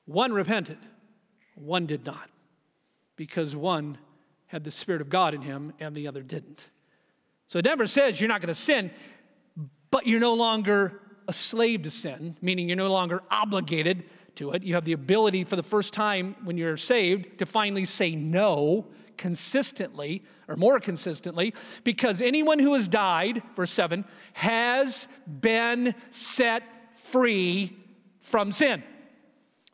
One 0.06 0.34
repented, 0.34 0.80
one 1.56 1.86
did 1.86 2.06
not, 2.06 2.30
because 3.16 3.56
one 3.56 3.98
had 4.48 4.64
the 4.64 4.72
Spirit 4.72 5.02
of 5.02 5.10
God 5.10 5.34
in 5.34 5.42
him 5.42 5.74
and 5.80 5.96
the 5.96 6.08
other 6.08 6.22
didn't. 6.22 6.70
So 7.52 7.60
it 7.60 7.66
never 7.66 7.86
says 7.86 8.22
you're 8.22 8.30
not 8.30 8.40
going 8.40 8.48
to 8.48 8.56
sin, 8.56 8.92
but 9.90 10.08
you're 10.08 10.22
no 10.22 10.36
longer 10.36 11.02
a 11.28 11.34
slave 11.34 11.84
to 11.84 11.90
sin, 11.90 12.38
meaning 12.42 12.70
you're 12.70 12.78
no 12.78 12.90
longer 12.90 13.24
obligated 13.30 14.06
to 14.36 14.52
it. 14.52 14.64
You 14.64 14.76
have 14.76 14.86
the 14.86 14.94
ability 14.94 15.44
for 15.44 15.58
the 15.58 15.64
first 15.64 15.92
time 15.92 16.38
when 16.46 16.58
you're 16.58 16.78
saved 16.78 17.40
to 17.40 17.46
finally 17.46 17.84
say 17.84 18.16
no 18.16 18.88
consistently 19.18 20.24
or 20.48 20.56
more 20.56 20.80
consistently 20.80 21.54
because 21.84 22.22
anyone 22.22 22.58
who 22.58 22.74
has 22.74 22.88
died, 22.88 23.44
verse 23.54 23.72
7, 23.72 24.06
has 24.32 25.10
been 25.28 25.94
set 26.10 26.64
free 27.00 27.76
from 28.22 28.54
sin. 28.54 28.82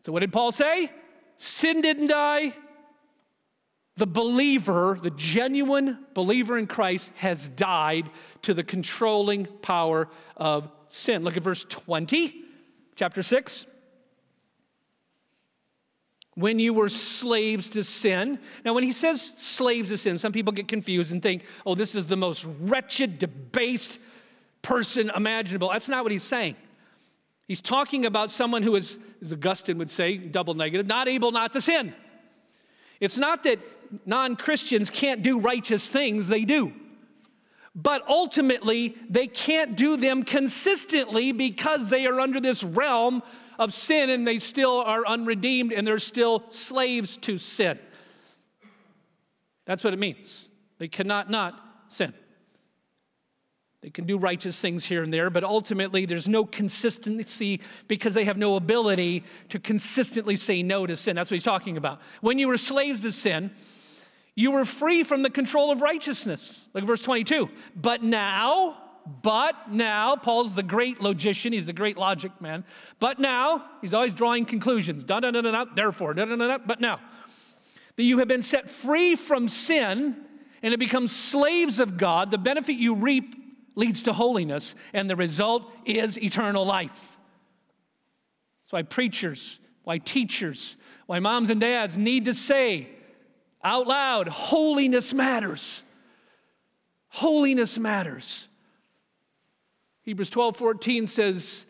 So, 0.03 0.11
what 0.11 0.21
did 0.21 0.33
Paul 0.33 0.51
say? 0.51 0.89
Sin 1.35 1.81
didn't 1.81 2.07
die. 2.07 2.55
The 3.97 4.07
believer, 4.07 4.97
the 5.01 5.09
genuine 5.11 6.05
believer 6.13 6.57
in 6.57 6.67
Christ, 6.67 7.11
has 7.15 7.49
died 7.49 8.09
to 8.43 8.53
the 8.53 8.63
controlling 8.63 9.45
power 9.45 10.07
of 10.35 10.71
sin. 10.87 11.23
Look 11.23 11.35
at 11.35 11.43
verse 11.43 11.65
20, 11.65 12.43
chapter 12.95 13.21
6 13.21 13.65
when 16.37 16.59
you 16.59 16.71
were 16.71 16.87
slaves 16.87 17.71
to 17.71 17.83
sin. 17.83 18.37
Now, 18.63 18.75
when 18.75 18.83
he 18.83 18.91
says 18.91 19.19
slaves 19.19 19.89
to 19.89 19.97
sin, 19.97 20.19
some 20.19 20.31
people 20.31 20.53
get 20.53 20.67
confused 20.67 21.11
and 21.11 21.19
think, 21.19 21.43
oh, 21.65 21.73
this 21.73 21.95
is 21.95 22.07
the 22.07 22.15
most 22.15 22.45
wretched, 22.61 23.17
debased 23.17 23.97
person 24.61 25.09
imaginable. 25.15 25.69
That's 25.69 25.89
not 25.89 26.03
what 26.03 26.11
he's 26.11 26.21
saying. 26.21 26.55
He's 27.47 27.59
talking 27.59 28.05
about 28.05 28.29
someone 28.29 28.61
who 28.61 28.75
is, 28.75 28.99
as 29.19 29.33
Augustine 29.33 29.79
would 29.79 29.89
say, 29.89 30.15
double 30.17 30.53
negative, 30.53 30.85
not 30.85 31.07
able 31.07 31.31
not 31.31 31.53
to 31.53 31.61
sin. 31.61 31.91
It's 32.99 33.17
not 33.17 33.41
that 33.43 33.57
non 34.05 34.35
Christians 34.35 34.89
can't 34.89 35.23
do 35.23 35.39
righteous 35.39 35.91
things, 35.91 36.27
they 36.27 36.45
do. 36.45 36.73
But 37.75 38.07
ultimately, 38.07 38.95
they 39.07 39.27
can't 39.27 39.75
do 39.75 39.97
them 39.97 40.23
consistently 40.23 41.31
because 41.31 41.89
they 41.89 42.07
are 42.07 42.19
under 42.19 42.39
this 42.39 42.63
realm 42.63 43.21
of 43.59 43.73
sin 43.73 44.09
and 44.09 44.27
they 44.27 44.39
still 44.39 44.81
are 44.81 45.05
unredeemed 45.05 45.71
and 45.71 45.85
they're 45.85 45.99
still 45.99 46.43
slaves 46.49 47.17
to 47.17 47.37
sin. 47.37 47.77
That's 49.65 49.83
what 49.83 49.93
it 49.93 49.99
means. 49.99 50.49
They 50.79 50.87
cannot 50.87 51.29
not 51.29 51.59
sin. 51.87 52.13
They 53.81 53.91
can 53.91 54.05
do 54.05 54.17
righteous 54.17 54.59
things 54.59 54.85
here 54.85 55.03
and 55.03 55.13
there, 55.13 55.29
but 55.29 55.43
ultimately 55.43 56.05
there's 56.05 56.27
no 56.27 56.45
consistency 56.45 57.61
because 57.87 58.13
they 58.15 58.23
have 58.23 58.37
no 58.37 58.55
ability 58.55 59.23
to 59.49 59.59
consistently 59.59 60.35
say 60.35 60.63
no 60.63 60.87
to 60.87 60.95
sin. 60.95 61.15
That's 61.15 61.29
what 61.29 61.35
he's 61.35 61.43
talking 61.43 61.77
about. 61.77 62.01
When 62.21 62.39
you 62.39 62.47
were 62.47 62.57
slaves 62.57 63.01
to 63.01 63.11
sin, 63.11 63.51
you 64.37 64.51
were 64.51 64.65
free 64.65 65.03
from 65.03 65.23
the 65.23 65.31
control 65.31 65.71
of 65.71 65.81
righteousness. 65.81 66.69
Look 66.71 66.83
at 66.83 66.87
verse 66.87 67.01
22. 67.01 67.49
But 67.75 68.03
now, 68.03 68.77
but 69.23 69.71
now, 69.71 70.15
Paul's 70.15 70.53
the 70.53 70.61
great 70.61 71.01
logician, 71.01 71.53
he's 71.53 71.65
the 71.65 71.73
great 71.73 71.97
logic 71.97 72.31
man. 72.39 72.63
But 72.99 73.17
now, 73.17 73.65
he's 73.81 73.95
always 73.95 74.13
drawing 74.13 74.45
conclusions. 74.45 75.03
Da 75.03 75.19
da 75.21 75.31
da 75.31 75.41
da 75.41 75.65
therefore, 75.65 76.13
da 76.13 76.25
da 76.25 76.35
da, 76.35 76.59
but 76.59 76.79
now. 76.79 76.99
That 77.95 78.03
you 78.03 78.19
have 78.19 78.27
been 78.27 78.43
set 78.43 78.69
free 78.69 79.15
from 79.15 79.47
sin 79.47 80.15
and 80.61 80.71
have 80.71 80.79
become 80.79 81.07
slaves 81.07 81.79
of 81.79 81.97
God, 81.97 82.29
the 82.29 82.37
benefit 82.37 82.73
you 82.73 82.93
reap 82.93 83.35
leads 83.75 84.03
to 84.03 84.13
holiness, 84.13 84.75
and 84.93 85.09
the 85.09 85.15
result 85.15 85.71
is 85.83 86.21
eternal 86.21 86.63
life. 86.63 87.17
That's 88.61 88.73
why 88.73 88.83
preachers, 88.83 89.59
why 89.83 89.97
teachers, 89.97 90.77
why 91.07 91.17
moms 91.17 91.49
and 91.49 91.59
dads 91.59 91.97
need 91.97 92.25
to 92.25 92.35
say 92.35 92.89
out 93.63 93.87
loud 93.87 94.27
holiness 94.27 95.13
matters. 95.13 95.83
Holiness 97.09 97.79
matters. 97.79 98.47
Hebrews 100.03 100.29
12 100.29 100.55
14 100.55 101.07
says, 101.07 101.65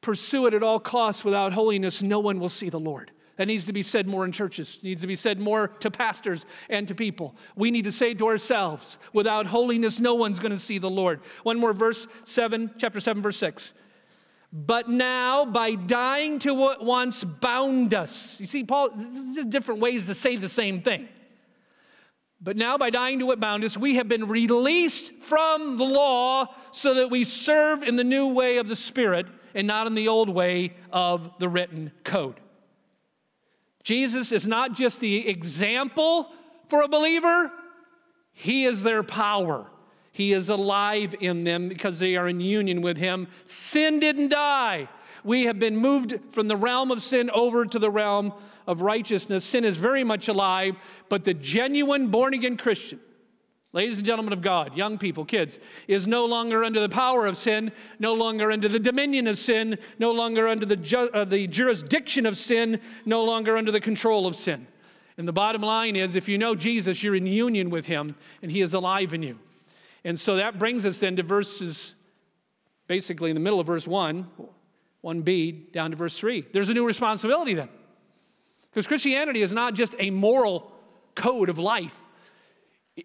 Pursue 0.00 0.46
it 0.46 0.54
at 0.54 0.62
all 0.62 0.80
costs. 0.80 1.24
Without 1.24 1.52
holiness, 1.52 2.02
no 2.02 2.20
one 2.20 2.40
will 2.40 2.48
see 2.48 2.68
the 2.68 2.80
Lord. 2.80 3.12
That 3.36 3.46
needs 3.46 3.66
to 3.66 3.72
be 3.72 3.82
said 3.82 4.06
more 4.06 4.24
in 4.24 4.32
churches, 4.32 4.78
it 4.78 4.84
needs 4.84 5.00
to 5.00 5.06
be 5.06 5.14
said 5.14 5.40
more 5.40 5.68
to 5.68 5.90
pastors 5.90 6.44
and 6.68 6.86
to 6.88 6.94
people. 6.94 7.34
We 7.56 7.70
need 7.70 7.84
to 7.84 7.92
say 7.92 8.12
to 8.14 8.26
ourselves, 8.26 8.98
without 9.12 9.46
holiness, 9.46 10.00
no 10.00 10.14
one's 10.14 10.38
going 10.38 10.52
to 10.52 10.58
see 10.58 10.78
the 10.78 10.90
Lord. 10.90 11.20
One 11.42 11.58
more 11.58 11.72
verse, 11.72 12.06
7, 12.24 12.72
chapter 12.76 13.00
7, 13.00 13.22
verse 13.22 13.38
6. 13.38 13.72
But 14.52 14.86
now, 14.86 15.46
by 15.46 15.74
dying 15.76 16.38
to 16.40 16.52
what 16.52 16.84
once 16.84 17.24
bound 17.24 17.94
us, 17.94 18.38
you 18.38 18.46
see, 18.46 18.64
Paul, 18.64 18.90
this 18.90 19.16
is 19.16 19.36
just 19.36 19.50
different 19.50 19.80
ways 19.80 20.06
to 20.08 20.14
say 20.14 20.36
the 20.36 20.48
same 20.48 20.82
thing. 20.82 21.08
But 22.38 22.56
now, 22.58 22.76
by 22.76 22.90
dying 22.90 23.20
to 23.20 23.26
what 23.26 23.40
bound 23.40 23.64
us, 23.64 23.78
we 23.78 23.94
have 23.94 24.08
been 24.08 24.28
released 24.28 25.14
from 25.22 25.78
the 25.78 25.84
law 25.84 26.46
so 26.70 26.94
that 26.94 27.08
we 27.08 27.24
serve 27.24 27.82
in 27.82 27.96
the 27.96 28.04
new 28.04 28.34
way 28.34 28.58
of 28.58 28.68
the 28.68 28.76
Spirit 28.76 29.26
and 29.54 29.66
not 29.66 29.86
in 29.86 29.94
the 29.94 30.08
old 30.08 30.28
way 30.28 30.74
of 30.92 31.30
the 31.38 31.48
written 31.48 31.92
code. 32.04 32.38
Jesus 33.84 34.32
is 34.32 34.46
not 34.46 34.74
just 34.74 35.00
the 35.00 35.28
example 35.28 36.30
for 36.68 36.82
a 36.82 36.88
believer, 36.88 37.50
He 38.32 38.64
is 38.64 38.82
their 38.82 39.02
power. 39.02 39.66
He 40.12 40.34
is 40.34 40.50
alive 40.50 41.14
in 41.20 41.44
them 41.44 41.68
because 41.68 41.98
they 41.98 42.16
are 42.16 42.28
in 42.28 42.40
union 42.40 42.82
with 42.82 42.98
Him. 42.98 43.28
Sin 43.46 43.98
didn't 43.98 44.28
die. 44.28 44.88
We 45.24 45.44
have 45.44 45.58
been 45.58 45.76
moved 45.76 46.18
from 46.30 46.48
the 46.48 46.56
realm 46.56 46.90
of 46.90 47.02
sin 47.02 47.30
over 47.30 47.64
to 47.64 47.78
the 47.78 47.90
realm 47.90 48.32
of 48.66 48.82
righteousness. 48.82 49.44
Sin 49.44 49.64
is 49.64 49.76
very 49.76 50.04
much 50.04 50.28
alive, 50.28 50.76
but 51.08 51.24
the 51.24 51.34
genuine 51.34 52.08
born 52.08 52.34
again 52.34 52.56
Christian, 52.56 53.00
ladies 53.72 53.98
and 53.98 54.06
gentlemen 54.06 54.32
of 54.32 54.42
God, 54.42 54.76
young 54.76 54.98
people, 54.98 55.24
kids, 55.24 55.58
is 55.88 56.06
no 56.06 56.26
longer 56.26 56.64
under 56.64 56.80
the 56.80 56.88
power 56.88 57.26
of 57.26 57.36
sin, 57.36 57.72
no 57.98 58.14
longer 58.14 58.50
under 58.50 58.68
the 58.68 58.80
dominion 58.80 59.26
of 59.26 59.38
sin, 59.38 59.78
no 59.98 60.12
longer 60.12 60.48
under 60.48 60.66
the, 60.66 60.76
ju- 60.76 61.10
uh, 61.14 61.24
the 61.24 61.46
jurisdiction 61.46 62.26
of 62.26 62.36
sin, 62.36 62.80
no 63.06 63.24
longer 63.24 63.56
under 63.56 63.70
the 63.70 63.80
control 63.80 64.26
of 64.26 64.36
sin. 64.36 64.66
And 65.16 65.28
the 65.28 65.32
bottom 65.32 65.62
line 65.62 65.94
is 65.94 66.16
if 66.16 66.28
you 66.28 66.36
know 66.36 66.54
Jesus, 66.54 67.02
you're 67.02 67.14
in 67.14 67.26
union 67.26 67.70
with 67.70 67.86
him 67.86 68.14
and 68.42 68.50
he 68.50 68.60
is 68.60 68.74
alive 68.74 69.14
in 69.14 69.22
you. 69.22 69.38
And 70.04 70.18
so 70.18 70.36
that 70.36 70.58
brings 70.58 70.84
us 70.84 71.00
then 71.00 71.16
to 71.16 71.22
verses, 71.22 71.94
basically 72.88 73.30
in 73.30 73.34
the 73.34 73.40
middle 73.40 73.60
of 73.60 73.66
verse 73.66 73.86
1, 73.86 74.26
1b, 75.04 75.72
down 75.72 75.90
to 75.90 75.96
verse 75.96 76.18
3. 76.18 76.46
There's 76.52 76.68
a 76.68 76.74
new 76.74 76.86
responsibility 76.86 77.54
then. 77.54 77.68
Because 78.70 78.86
Christianity 78.86 79.42
is 79.42 79.52
not 79.52 79.74
just 79.74 79.94
a 79.98 80.10
moral 80.10 80.72
code 81.14 81.48
of 81.48 81.58
life. 81.58 81.98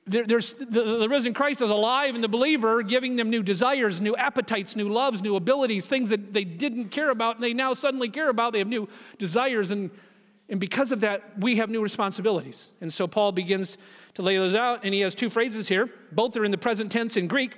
There, 0.05 0.25
there's 0.25 0.53
the, 0.53 0.97
the, 0.99 1.07
risen 1.07 1.33
Christ 1.33 1.61
is 1.61 1.69
alive 1.69 2.15
in 2.15 2.21
the 2.21 2.27
believer, 2.27 2.83
giving 2.83 3.15
them 3.15 3.29
new 3.29 3.41
desires, 3.41 4.01
new 4.01 4.15
appetites, 4.17 4.75
new 4.75 4.89
loves, 4.89 5.21
new 5.21 5.37
abilities, 5.37 5.87
things 5.87 6.09
that 6.09 6.33
they 6.33 6.43
didn't 6.43 6.89
care 6.89 7.09
about 7.09 7.35
and 7.35 7.43
they 7.43 7.53
now 7.53 7.73
suddenly 7.73 8.09
care 8.09 8.29
about. 8.29 8.51
They 8.51 8.59
have 8.59 8.67
new 8.67 8.89
desires 9.17 9.71
and 9.71 9.89
and 10.49 10.59
because 10.59 10.91
of 10.91 11.01
that, 11.01 11.39
we 11.39 11.57
have 11.57 11.69
new 11.69 11.81
responsibilities. 11.81 12.71
And 12.79 12.91
so 12.91 13.07
Paul 13.07 13.31
begins 13.31 13.77
to 14.13 14.21
lay 14.21 14.37
those 14.37 14.55
out, 14.55 14.81
and 14.83 14.93
he 14.93 15.01
has 15.01 15.13
two 15.13 15.29
phrases 15.29 15.67
here. 15.67 15.89
Both 16.11 16.37
are 16.37 16.45
in 16.45 16.51
the 16.51 16.57
present 16.57 16.91
tense 16.91 17.17
in 17.17 17.27
Greek. 17.27 17.57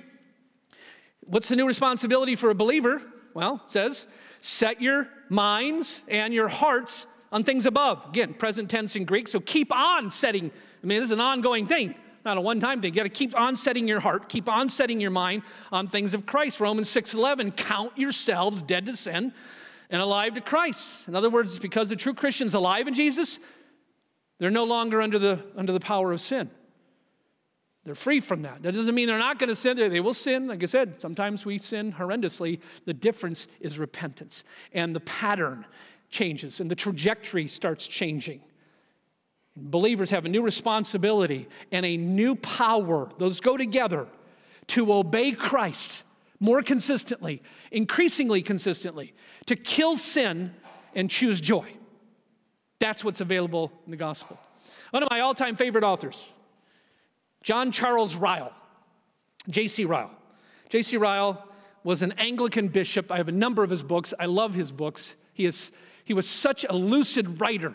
What's 1.20 1.48
the 1.48 1.56
new 1.56 1.66
responsibility 1.66 2.34
for 2.34 2.50
a 2.50 2.54
believer? 2.54 3.00
Well, 3.32 3.60
it 3.64 3.70
says, 3.70 4.08
set 4.40 4.82
your 4.82 5.08
minds 5.28 6.04
and 6.08 6.34
your 6.34 6.48
hearts 6.48 7.06
on 7.30 7.44
things 7.44 7.66
above. 7.66 8.06
Again, 8.06 8.34
present 8.34 8.68
tense 8.68 8.96
in 8.96 9.04
Greek. 9.04 9.28
So 9.28 9.38
keep 9.38 9.72
on 9.72 10.10
setting. 10.10 10.50
I 10.82 10.86
mean, 10.86 10.98
this 10.98 11.06
is 11.06 11.12
an 11.12 11.20
ongoing 11.20 11.66
thing, 11.66 11.94
not 12.24 12.38
a 12.38 12.40
one-time 12.40 12.80
thing. 12.80 12.92
You 12.92 12.96
got 12.96 13.04
to 13.04 13.08
keep 13.08 13.38
on 13.38 13.54
setting 13.54 13.86
your 13.86 14.00
heart, 14.00 14.28
keep 14.28 14.48
on 14.48 14.68
setting 14.68 15.00
your 15.00 15.12
mind 15.12 15.42
on 15.70 15.86
things 15.86 16.12
of 16.12 16.26
Christ. 16.26 16.58
Romans 16.58 16.88
6:11, 16.88 17.56
count 17.56 17.96
yourselves 17.96 18.62
dead 18.62 18.86
to 18.86 18.96
sin 18.96 19.32
and 19.90 20.00
alive 20.00 20.34
to 20.34 20.40
Christ. 20.40 21.08
In 21.08 21.14
other 21.14 21.30
words, 21.30 21.58
because 21.58 21.88
the 21.88 21.96
true 21.96 22.14
Christian's 22.14 22.54
alive 22.54 22.88
in 22.88 22.94
Jesus, 22.94 23.40
they're 24.38 24.50
no 24.50 24.64
longer 24.64 25.02
under 25.02 25.18
the, 25.18 25.44
under 25.56 25.72
the 25.72 25.80
power 25.80 26.12
of 26.12 26.20
sin. 26.20 26.50
They're 27.84 27.94
free 27.94 28.20
from 28.20 28.42
that. 28.42 28.62
That 28.62 28.74
doesn't 28.74 28.94
mean 28.94 29.08
they're 29.08 29.18
not 29.18 29.38
going 29.38 29.48
to 29.48 29.54
sin. 29.54 29.76
They 29.76 30.00
will 30.00 30.14
sin. 30.14 30.48
Like 30.48 30.62
I 30.62 30.66
said, 30.66 31.00
sometimes 31.00 31.46
we 31.46 31.58
sin 31.58 31.92
horrendously. 31.92 32.60
The 32.84 32.94
difference 32.94 33.48
is 33.60 33.78
repentance. 33.78 34.44
And 34.72 34.94
the 34.94 35.00
pattern 35.00 35.64
changes 36.10 36.60
and 36.60 36.70
the 36.70 36.76
trajectory 36.76 37.48
starts 37.48 37.86
changing. 37.86 38.42
Believers 39.56 40.10
have 40.10 40.24
a 40.24 40.28
new 40.28 40.42
responsibility 40.42 41.48
and 41.72 41.84
a 41.84 41.96
new 41.96 42.36
power. 42.36 43.10
Those 43.18 43.40
go 43.40 43.56
together 43.56 44.06
to 44.68 44.92
obey 44.92 45.32
Christ 45.32 46.04
more 46.40 46.62
consistently, 46.62 47.42
increasingly 47.70 48.42
consistently, 48.42 49.12
to 49.46 49.54
kill 49.54 49.96
sin 49.96 50.52
and 50.94 51.10
choose 51.10 51.40
joy. 51.40 51.68
That's 52.78 53.04
what's 53.04 53.20
available 53.20 53.70
in 53.84 53.90
the 53.90 53.96
gospel. 53.96 54.38
One 54.90 55.02
of 55.02 55.10
my 55.10 55.20
all 55.20 55.34
time 55.34 55.54
favorite 55.54 55.84
authors, 55.84 56.34
John 57.44 57.70
Charles 57.70 58.16
Ryle, 58.16 58.52
J.C. 59.48 59.84
Ryle. 59.84 60.10
J.C. 60.68 60.96
Ryle 60.96 61.46
was 61.84 62.02
an 62.02 62.12
Anglican 62.12 62.68
bishop. 62.68 63.10
I 63.10 63.16
have 63.16 63.28
a 63.28 63.32
number 63.32 63.62
of 63.62 63.70
his 63.70 63.82
books. 63.82 64.12
I 64.18 64.26
love 64.26 64.54
his 64.54 64.70
books. 64.70 65.16
He, 65.32 65.46
is, 65.46 65.72
he 66.04 66.14
was 66.14 66.28
such 66.28 66.64
a 66.68 66.74
lucid 66.74 67.40
writer 67.40 67.74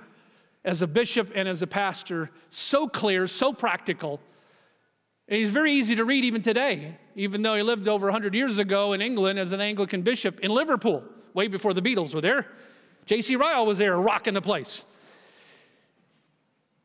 as 0.63 0.81
a 0.81 0.88
bishop 0.88 1.31
and 1.36 1.48
as 1.48 1.62
a 1.62 1.67
pastor, 1.67 2.29
so 2.50 2.88
clear, 2.88 3.27
so 3.27 3.53
practical. 3.53 4.19
And 5.27 5.38
he's 5.38 5.50
very 5.50 5.74
easy 5.74 5.95
to 5.95 6.05
read 6.05 6.24
even 6.25 6.41
today, 6.41 6.98
even 7.15 7.41
though 7.41 7.55
he 7.55 7.63
lived 7.63 7.88
over 7.88 8.07
100 8.07 8.34
years 8.34 8.60
ago 8.60 8.93
in 8.93 9.01
England 9.01 9.39
as 9.39 9.53
an 9.53 9.62
Anglican 9.62 10.01
bishop 10.01 10.41
in 10.41 10.51
Liverpool, 10.51 11.03
way 11.34 11.48
before 11.48 11.74
the 11.74 11.81
Beatles 11.81 12.13
were 12.13 12.22
there. 12.22 12.45
J.C. 13.05 13.36
Ryle 13.36 13.65
was 13.65 13.77
there 13.77 13.98
rocking 13.98 14.34
the 14.34 14.41
place. 14.41 14.86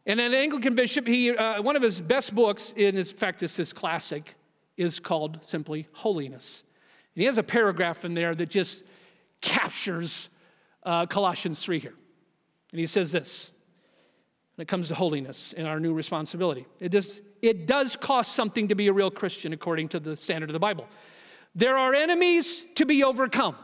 And 0.06 0.20
an 0.20 0.34
Anglican 0.34 0.75
bishop, 0.75 1.06
he, 1.06 1.30
uh, 1.30 1.62
one 1.62 1.76
of 1.76 1.82
his 1.82 2.00
best 2.00 2.34
books, 2.34 2.72
in 2.76 2.94
his, 2.94 3.10
in 3.10 3.16
fact, 3.16 3.42
it's 3.42 3.56
his 3.56 3.72
classic, 3.72 4.34
is 4.76 4.99
called 5.00 5.44
simply 5.44 5.87
Holiness. 5.92 6.62
And 7.14 7.22
he 7.22 7.26
has 7.26 7.38
a 7.38 7.42
paragraph 7.42 8.04
in 8.04 8.14
there 8.14 8.34
that 8.34 8.49
just 8.49 8.84
captures 9.40 10.30
uh, 10.84 11.06
Colossians 11.06 11.62
3 11.64 11.78
here. 11.78 11.94
And 12.72 12.80
he 12.80 12.87
says 12.87 13.12
this 13.12 13.50
when 14.54 14.62
it 14.62 14.68
comes 14.68 14.88
to 14.88 14.94
holiness 14.94 15.52
and 15.54 15.66
our 15.66 15.80
new 15.80 15.92
responsibility. 15.92 16.66
It 16.78 16.90
does, 16.90 17.20
it 17.42 17.66
does 17.66 17.97
cost 17.97 18.32
something 18.32 18.68
to 18.68 18.75
be 18.75 18.88
a 18.88 18.92
real 18.92 19.11
Christian 19.11 19.52
according 19.52 19.88
to 19.88 20.00
the 20.00 20.16
standard 20.16 20.50
of 20.50 20.54
the 20.54 20.61
Bible. 20.61 20.87
There 21.54 21.76
are 21.76 21.94
enemies 21.94 22.66
to 22.76 22.87
be 22.87 23.02
overcome, 23.02 23.56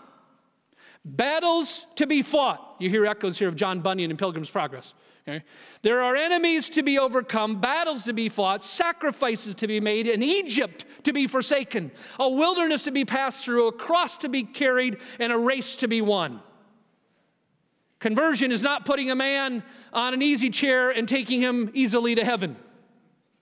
battles 1.05 1.87
to 1.97 2.07
be 2.07 2.23
fought. 2.23 2.77
You 2.79 2.91
hear 2.91 3.07
echoes 3.07 3.39
here 3.39 3.49
of 3.49 3.57
John 3.57 3.81
Bunyan 3.81 4.11
in 4.11 4.17
Pilgrim's 4.17 4.51
Progress. 4.51 4.95
Okay? 5.29 5.45
There 5.83 6.03
are 6.03 6.15
enemies 6.15 6.71
to 6.71 6.83
be 6.83 6.99
overcome, 6.99 7.61
battles 7.61 8.05
to 8.05 8.13
be 8.13 8.29
fought, 8.29 8.63
sacrifices 8.63 9.57
to 9.57 9.67
be 9.67 9.81
made, 9.81 10.07
an 10.07 10.23
Egypt 10.23 10.85
to 11.03 11.13
be 11.13 11.27
forsaken, 11.27 11.91
a 12.21 12.29
wilderness 12.29 12.85
to 12.85 12.93
be 12.93 13.05
passed 13.05 13.45
through, 13.45 13.69
a 13.69 13.73
cross 13.73 14.19
to 14.19 14.29
be 14.29 14.45
carried, 14.45 14.99
and 15.19 15.33
a 15.33 15.39
race 15.39 15.77
to 15.79 15.89
be 15.89 16.01
won. 16.01 16.41
Conversion 17.99 18.53
is 18.53 18.63
not 18.63 18.85
putting 18.85 19.11
a 19.11 19.15
man 19.15 19.65
on 19.93 20.15
an 20.15 20.23
easy 20.23 20.51
chair 20.51 20.91
and 20.91 21.09
taking 21.09 21.41
him 21.41 21.71
easily 21.75 22.15
to 22.15 22.25
heaven, 22.25 22.57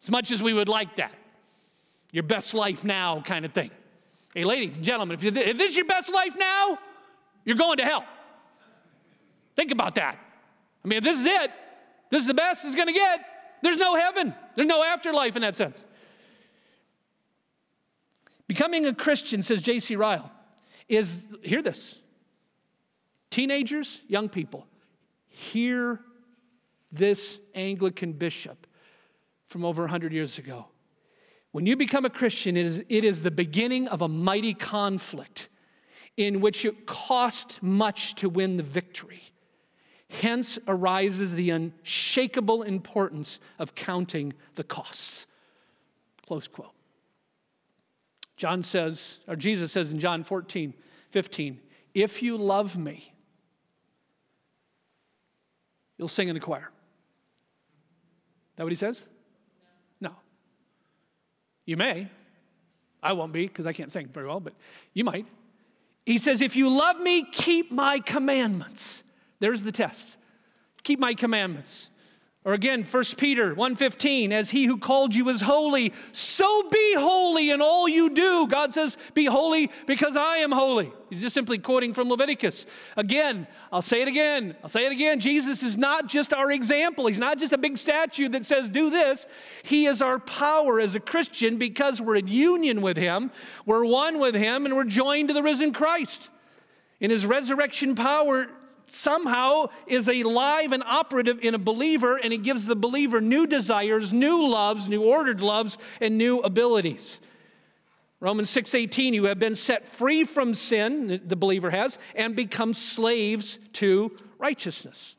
as 0.05 0.11
much 0.11 0.31
as 0.31 0.43
we 0.43 0.53
would 0.53 0.69
like 0.69 0.97
that. 0.97 1.15
Your 2.13 2.25
best 2.25 2.53
life 2.53 2.85
now 2.85 3.23
kind 3.23 3.47
of 3.47 3.53
thing. 3.53 3.71
Hey, 4.35 4.45
ladies 4.45 4.77
and 4.77 4.85
gentlemen, 4.85 5.15
if, 5.15 5.25
if 5.25 5.57
this 5.57 5.71
is 5.71 5.77
your 5.77 5.87
best 5.87 6.13
life 6.13 6.37
now, 6.39 6.79
you're 7.45 7.57
going 7.57 7.79
to 7.79 7.85
hell. 7.85 8.05
Think 9.57 9.71
about 9.71 9.95
that. 9.95 10.19
I 10.85 10.89
mean, 10.89 10.99
if 10.99 11.05
this 11.05 11.19
is 11.19 11.25
it, 11.25 11.51
this 12.11 12.21
is 12.21 12.27
the 12.27 12.35
best 12.35 12.67
it's 12.67 12.75
going 12.75 12.89
to 12.89 12.93
get, 12.93 13.25
there's 13.63 13.79
no 13.79 13.97
heaven, 13.97 14.35
there's 14.55 14.69
no 14.69 14.85
afterlife 14.85 15.37
in 15.37 15.43
that 15.43 15.57
sense. 15.57 15.83
Becoming 18.47 18.85
a 18.85 18.95
Christian, 18.95 19.43
says 19.43 19.63
J.C. 19.63 19.97
Ryle, 19.97 20.31
is, 20.87 21.25
hear 21.43 21.63
this, 21.63 22.03
Teenagers, 23.31 24.03
young 24.07 24.29
people, 24.29 24.67
hear 25.29 26.01
this 26.93 27.41
Anglican 27.55 28.13
bishop 28.13 28.67
from 29.55 29.65
over 29.65 29.85
100 29.85 30.13
years 30.13 30.37
ago. 30.37 30.67
When 31.53 31.65
you 31.65 31.77
become 31.77 32.05
a 32.05 32.11
Christian, 32.11 32.57
it 32.57 32.67
is, 32.67 32.85
it 32.89 33.05
is 33.05 33.23
the 33.23 33.31
beginning 33.31 33.87
of 33.87 34.03
a 34.03 34.09
mighty 34.09 34.53
conflict 34.53 35.49
in 36.17 36.41
which 36.41 36.65
it 36.65 36.87
cost 36.87 37.63
much 37.63 38.17
to 38.17 38.29
win 38.29 38.57
the 38.57 38.65
victory. 38.65 39.23
Hence 40.11 40.59
arises 40.67 41.37
the 41.37 41.51
unshakable 41.51 42.65
importance 42.65 43.39
of 43.61 43.77
counting 43.77 44.33
the 44.57 44.65
costs. 44.65 45.29
Close 46.27 46.49
quote. 46.49 46.75
John 48.37 48.65
says, 48.65 49.21
or 49.29 49.37
Jesus 49.37 49.71
says 49.71 49.93
in 49.93 50.01
John 50.01 50.25
14, 50.25 50.75
15, 51.13 51.61
if 51.95 52.25
you 52.25 52.37
love 52.37 52.77
me, 52.77 53.15
You'll 55.97 56.09
sing 56.09 56.29
in 56.29 56.35
the 56.35 56.41
choir. 56.41 56.71
Is 58.55 58.57
That 58.57 58.65
what 58.65 58.73
he 58.73 58.77
says? 58.77 59.07
You 61.67 61.77
may. 61.77 62.09
I 63.03 63.13
won't 63.13 63.33
be 63.33 63.47
because 63.47 63.67
I 63.67 63.73
can't 63.73 63.93
sing 63.93 64.09
very 64.09 64.27
well, 64.27 64.41
but 64.41 64.55
you 64.95 65.05
might. 65.05 65.27
He 66.07 66.19
says, 66.19 66.41
If 66.41 66.57
you 66.57 66.69
love 66.69 67.01
me, 67.01 67.25
keep 67.31 67.71
my 67.71 67.99
commandments. 68.01 69.05
There's 69.41 69.65
the 69.65 69.73
test. 69.73 70.17
Keep 70.83 70.99
my 70.99 71.15
commandments. 71.15 71.91
Or 72.47 72.53
again, 72.53 72.85
1 72.85 73.05
Peter 73.17 73.55
1:15, 73.55 74.31
as 74.31 74.51
he 74.51 74.67
who 74.67 74.77
called 74.77 75.15
you 75.15 75.31
is 75.31 75.41
holy, 75.41 75.95
so 76.13 76.69
be 76.69 76.95
holy 76.95 77.49
in 77.49 77.63
all 77.63 77.89
you 77.89 78.11
do. 78.11 78.47
God 78.47 78.75
says, 78.75 78.99
be 79.15 79.25
holy 79.25 79.71
because 79.87 80.15
I 80.15 80.39
am 80.39 80.53
holy. 80.53 80.93
He's 81.09 81.23
just 81.23 81.33
simply 81.33 81.57
quoting 81.57 81.95
from 81.95 82.11
Leviticus. 82.11 82.67
Again, 82.99 83.47
I'll 83.73 83.81
say 83.81 84.03
it 84.03 84.09
again. 84.09 84.55
I'll 84.63 84.69
say 84.69 84.85
it 84.85 84.93
again. 84.93 85.21
Jesus 85.21 85.63
is 85.63 85.79
not 85.79 86.07
just 86.07 86.35
our 86.35 86.51
example. 86.53 87.07
He's 87.07 87.19
not 87.19 87.39
just 87.39 87.55
a 87.55 87.59
big 87.59 87.79
statue 87.79 88.29
that 88.29 88.45
says 88.45 88.69
do 88.69 88.91
this. 88.91 89.27
He 89.63 89.87
is 89.87 90.03
our 90.03 90.19
power 90.19 90.81
as 90.81 90.95
a 90.95 91.01
Christian 91.01 91.57
because 91.57 91.99
we're 92.03 92.17
in 92.17 92.27
union 92.29 92.83
with 92.83 92.99
him. 92.99 93.31
We're 93.65 93.87
one 93.87 94.19
with 94.19 94.35
him 94.35 94.67
and 94.67 94.77
we're 94.77 94.85
joined 94.85 95.29
to 95.29 95.35
the 95.35 95.43
risen 95.43 95.73
Christ. 95.73 96.29
In 97.01 97.11
his 97.11 97.25
resurrection 97.25 97.95
power, 97.95 98.49
somehow 98.87 99.67
is 99.87 100.09
alive 100.09 100.73
and 100.73 100.83
operative 100.85 101.43
in 101.45 101.55
a 101.55 101.59
believer, 101.59 102.17
and 102.17 102.33
it 102.33 102.39
gives 102.39 102.67
the 102.67 102.77
believer 102.77 103.21
new 103.21 103.47
desires, 103.47 104.13
new 104.13 104.47
loves, 104.47 104.89
new 104.89 105.03
ordered 105.03 105.41
loves, 105.41 105.79
and 106.01 106.19
new 106.19 106.41
abilities. 106.41 107.21
Romans 108.25 108.49
6:18 108.49 109.13
you 109.13 109.25
have 109.25 109.39
been 109.39 109.55
set 109.55 109.87
free 109.87 110.25
from 110.25 110.55
sin 110.55 111.21
the 111.27 111.37
believer 111.37 111.69
has 111.69 111.99
and 112.15 112.35
become 112.35 112.73
slaves 112.73 113.59
to 113.75 114.17
righteousness. 114.39 115.17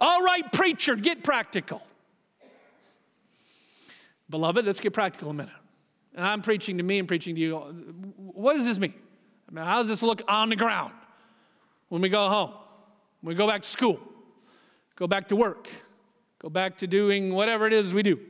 All 0.00 0.22
right 0.22 0.50
preacher 0.52 0.96
get 0.96 1.22
practical. 1.22 1.86
Beloved 4.30 4.64
let's 4.64 4.80
get 4.80 4.94
practical 4.94 5.30
a 5.30 5.34
minute. 5.34 5.52
And 6.14 6.26
I'm 6.26 6.40
preaching 6.40 6.78
to 6.78 6.82
me 6.82 6.98
and 6.98 7.06
preaching 7.06 7.34
to 7.34 7.40
you. 7.40 7.58
What 8.16 8.54
does 8.54 8.64
this 8.64 8.78
mean? 8.78 8.94
I 9.50 9.54
mean 9.54 9.64
how 9.64 9.76
does 9.76 9.88
this 9.88 10.02
look 10.02 10.22
on 10.26 10.48
the 10.48 10.56
ground 10.56 10.94
when 11.90 12.00
we 12.00 12.08
go 12.08 12.26
home? 12.28 12.52
We 13.26 13.34
go 13.34 13.46
back 13.46 13.62
to 13.62 13.68
school, 13.68 14.00
go 14.94 15.06
back 15.06 15.28
to 15.28 15.36
work, 15.36 15.68
go 16.38 16.48
back 16.48 16.78
to 16.78 16.86
doing 16.86 17.34
whatever 17.34 17.66
it 17.66 17.72
is 17.72 17.92
we 17.92 18.02
do. 18.02 18.20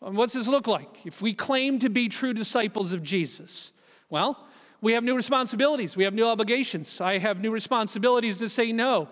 What's 0.00 0.32
this 0.32 0.48
look 0.48 0.66
like? 0.66 1.04
If 1.04 1.20
we 1.20 1.34
claim 1.34 1.78
to 1.80 1.90
be 1.90 2.08
true 2.08 2.32
disciples 2.32 2.92
of 2.92 3.02
Jesus, 3.02 3.72
well, 4.08 4.46
we 4.80 4.92
have 4.92 5.04
new 5.04 5.16
responsibilities, 5.16 5.96
we 5.96 6.04
have 6.04 6.14
new 6.14 6.26
obligations. 6.26 7.00
I 7.00 7.18
have 7.18 7.40
new 7.40 7.50
responsibilities 7.50 8.38
to 8.38 8.48
say 8.48 8.72
no 8.72 9.08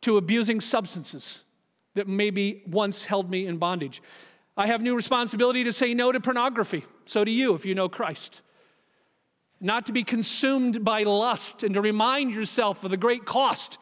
to 0.00 0.16
abusing 0.16 0.60
substances 0.60 1.44
that 1.94 2.08
maybe 2.08 2.62
once 2.66 3.04
held 3.04 3.30
me 3.30 3.46
in 3.46 3.56
bondage. 3.56 4.02
I 4.56 4.66
have 4.66 4.82
new 4.82 4.96
responsibility 4.96 5.62
to 5.64 5.72
say 5.72 5.94
no 5.94 6.10
to 6.10 6.20
pornography. 6.20 6.84
So 7.04 7.24
do 7.24 7.30
you 7.30 7.54
if 7.54 7.64
you 7.64 7.74
know 7.74 7.88
Christ. 7.88 8.42
Not 9.60 9.86
to 9.86 9.92
be 9.92 10.02
consumed 10.02 10.84
by 10.84 11.02
lust 11.02 11.62
and 11.62 11.74
to 11.74 11.80
remind 11.80 12.34
yourself 12.34 12.82
of 12.82 12.90
the 12.90 12.96
great 12.96 13.24
cost 13.24 13.78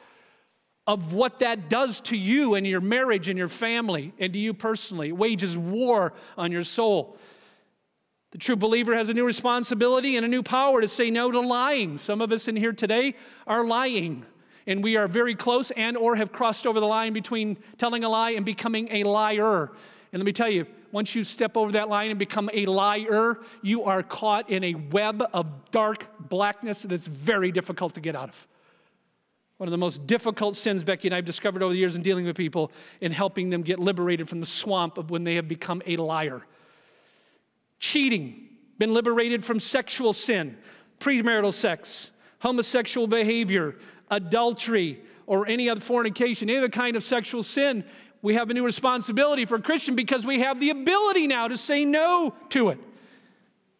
of 0.89 1.13
what 1.13 1.41
that 1.41 1.69
does 1.69 2.01
to 2.01 2.17
you 2.17 2.55
and 2.55 2.67
your 2.67 2.81
marriage 2.81 3.29
and 3.29 3.39
your 3.39 3.49
family 3.49 4.15
and 4.19 4.33
to 4.33 4.39
you 4.39 4.55
personally. 4.55 5.11
It 5.11 5.17
wages 5.17 5.57
war 5.57 6.15
on 6.39 6.51
your 6.51 6.65
soul. 6.65 7.19
The 8.31 8.39
true 8.39 8.57
believer 8.57 8.95
has 8.95 9.11
a 9.11 9.15
new 9.15 9.27
responsibility 9.27 10.17
and 10.17 10.25
a 10.25 10.29
new 10.29 10.43
power 10.43 10.81
to 10.81 10.89
say 10.89 11.11
no 11.11 11.31
to 11.31 11.41
lying. 11.41 11.99
Some 11.99 12.23
of 12.23 12.33
us 12.33 12.49
in 12.49 12.57
here 12.57 12.73
today 12.73 13.15
are 13.47 13.67
lying 13.67 14.25
and 14.67 14.83
we 14.83 14.97
are 14.97 15.07
very 15.07 15.35
close 15.35 15.71
and 15.73 15.95
or 15.95 16.17
have 16.17 16.33
crossed 16.33 16.67
over 16.67 16.81
the 16.81 16.87
line 16.87 17.13
between 17.13 17.59
telling 17.77 18.03
a 18.03 18.09
lie 18.09 18.31
and 18.31 18.47
becoming 18.47 18.89
a 18.91 19.05
liar. 19.05 19.71
And 20.13 20.21
let 20.21 20.25
me 20.25 20.33
tell 20.33 20.51
you, 20.51 20.67
once 20.91 21.15
you 21.15 21.23
step 21.23 21.59
over 21.59 21.73
that 21.73 21.91
line 21.91 22.09
and 22.09 22.19
become 22.19 22.49
a 22.55 22.65
liar, 22.65 23.39
you 23.61 23.85
are 23.85 24.03
caught 24.03 24.49
in 24.49 24.65
a 24.65 24.75
web 24.75 25.23
of 25.35 25.71
dark 25.71 26.09
blackness 26.19 26.83
that's 26.83 27.07
very 27.07 27.53
difficult 27.53 27.93
to 27.95 28.01
get 28.01 28.17
out 28.17 28.31
of. 28.31 28.49
One 29.59 29.67
of 29.67 29.73
the 29.73 29.79
most 29.79 30.07
difficult 30.07 30.55
sins 30.55 30.85
Becky 30.85 31.09
and 31.09 31.15
I 31.15 31.17
have 31.17 31.27
discovered 31.27 31.63
over 31.63 31.73
the 31.73 31.79
years 31.79 31.97
in 31.97 32.03
dealing 32.03 32.25
with 32.25 32.37
people 32.37 32.73
in 33.01 33.11
helping 33.13 33.51
them 33.51 33.63
get 33.63 33.79
liberated 33.79 34.29
from 34.29 34.41
the 34.41 34.47
swamp 34.47 34.99
of 34.99 35.11
when 35.11 35.25
they 35.25 35.35
have 35.35 35.49
become 35.49 35.83
a 35.85 35.97
liar. 35.97 36.43
Cheating, 37.81 38.49
been 38.79 38.95
liberated 38.95 39.45
from 39.45 39.59
sexual 39.59 40.13
sin, 40.13 40.57
premarital 41.01 41.53
sex, 41.53 42.13
homosexual 42.39 43.09
behavior, 43.09 43.75
adultery, 44.11 45.03
or 45.27 45.47
any 45.49 45.69
other 45.69 45.81
fornication, 45.81 46.49
any 46.49 46.59
other 46.59 46.69
kind 46.69 46.97
of 46.97 47.03
sexual 47.03 47.43
sin. 47.43 47.85
We 48.23 48.35
have 48.35 48.51
a 48.51 48.55
new 48.55 48.65
responsibility 48.65 49.45
for 49.45 49.57
a 49.57 49.63
Christian 49.63 49.97
because 49.97 50.25
we 50.25 50.41
have 50.41 50.61
the 50.61 50.71
ability 50.71 51.27
now 51.27 51.49
to 51.49 51.57
say 51.57 51.85
no 51.85 52.35
to 52.51 52.69
it. 52.71 52.79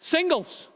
Singles, 0.01 0.69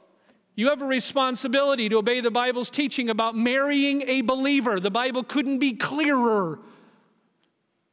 you 0.54 0.68
have 0.68 0.82
a 0.82 0.86
responsibility 0.86 1.88
to 1.88 1.96
obey 1.96 2.20
the 2.20 2.30
Bible's 2.30 2.70
teaching 2.70 3.08
about 3.08 3.36
marrying 3.36 4.02
a 4.02 4.20
believer. 4.20 4.78
The 4.78 4.90
Bible 4.90 5.22
couldn't 5.22 5.58
be 5.58 5.72
clearer 5.72 6.58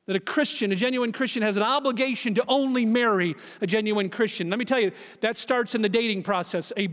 that 0.06 0.16
a 0.16 0.20
Christian, 0.20 0.72
a 0.72 0.76
genuine 0.76 1.12
Christian, 1.12 1.44
has 1.44 1.56
an 1.56 1.64
obligation 1.64 2.34
to 2.34 2.44
only 2.48 2.84
marry 2.84 3.36
a 3.62 3.68
genuine 3.68 4.10
Christian. 4.10 4.50
Let 4.50 4.60
me 4.60 4.66
tell 4.66 4.80
you, 4.80 4.92
that 5.22 5.38
starts 5.38 5.76
in 5.76 5.82
the 5.82 5.90
dating 5.90 6.24
process. 6.24 6.74
A 6.76 6.88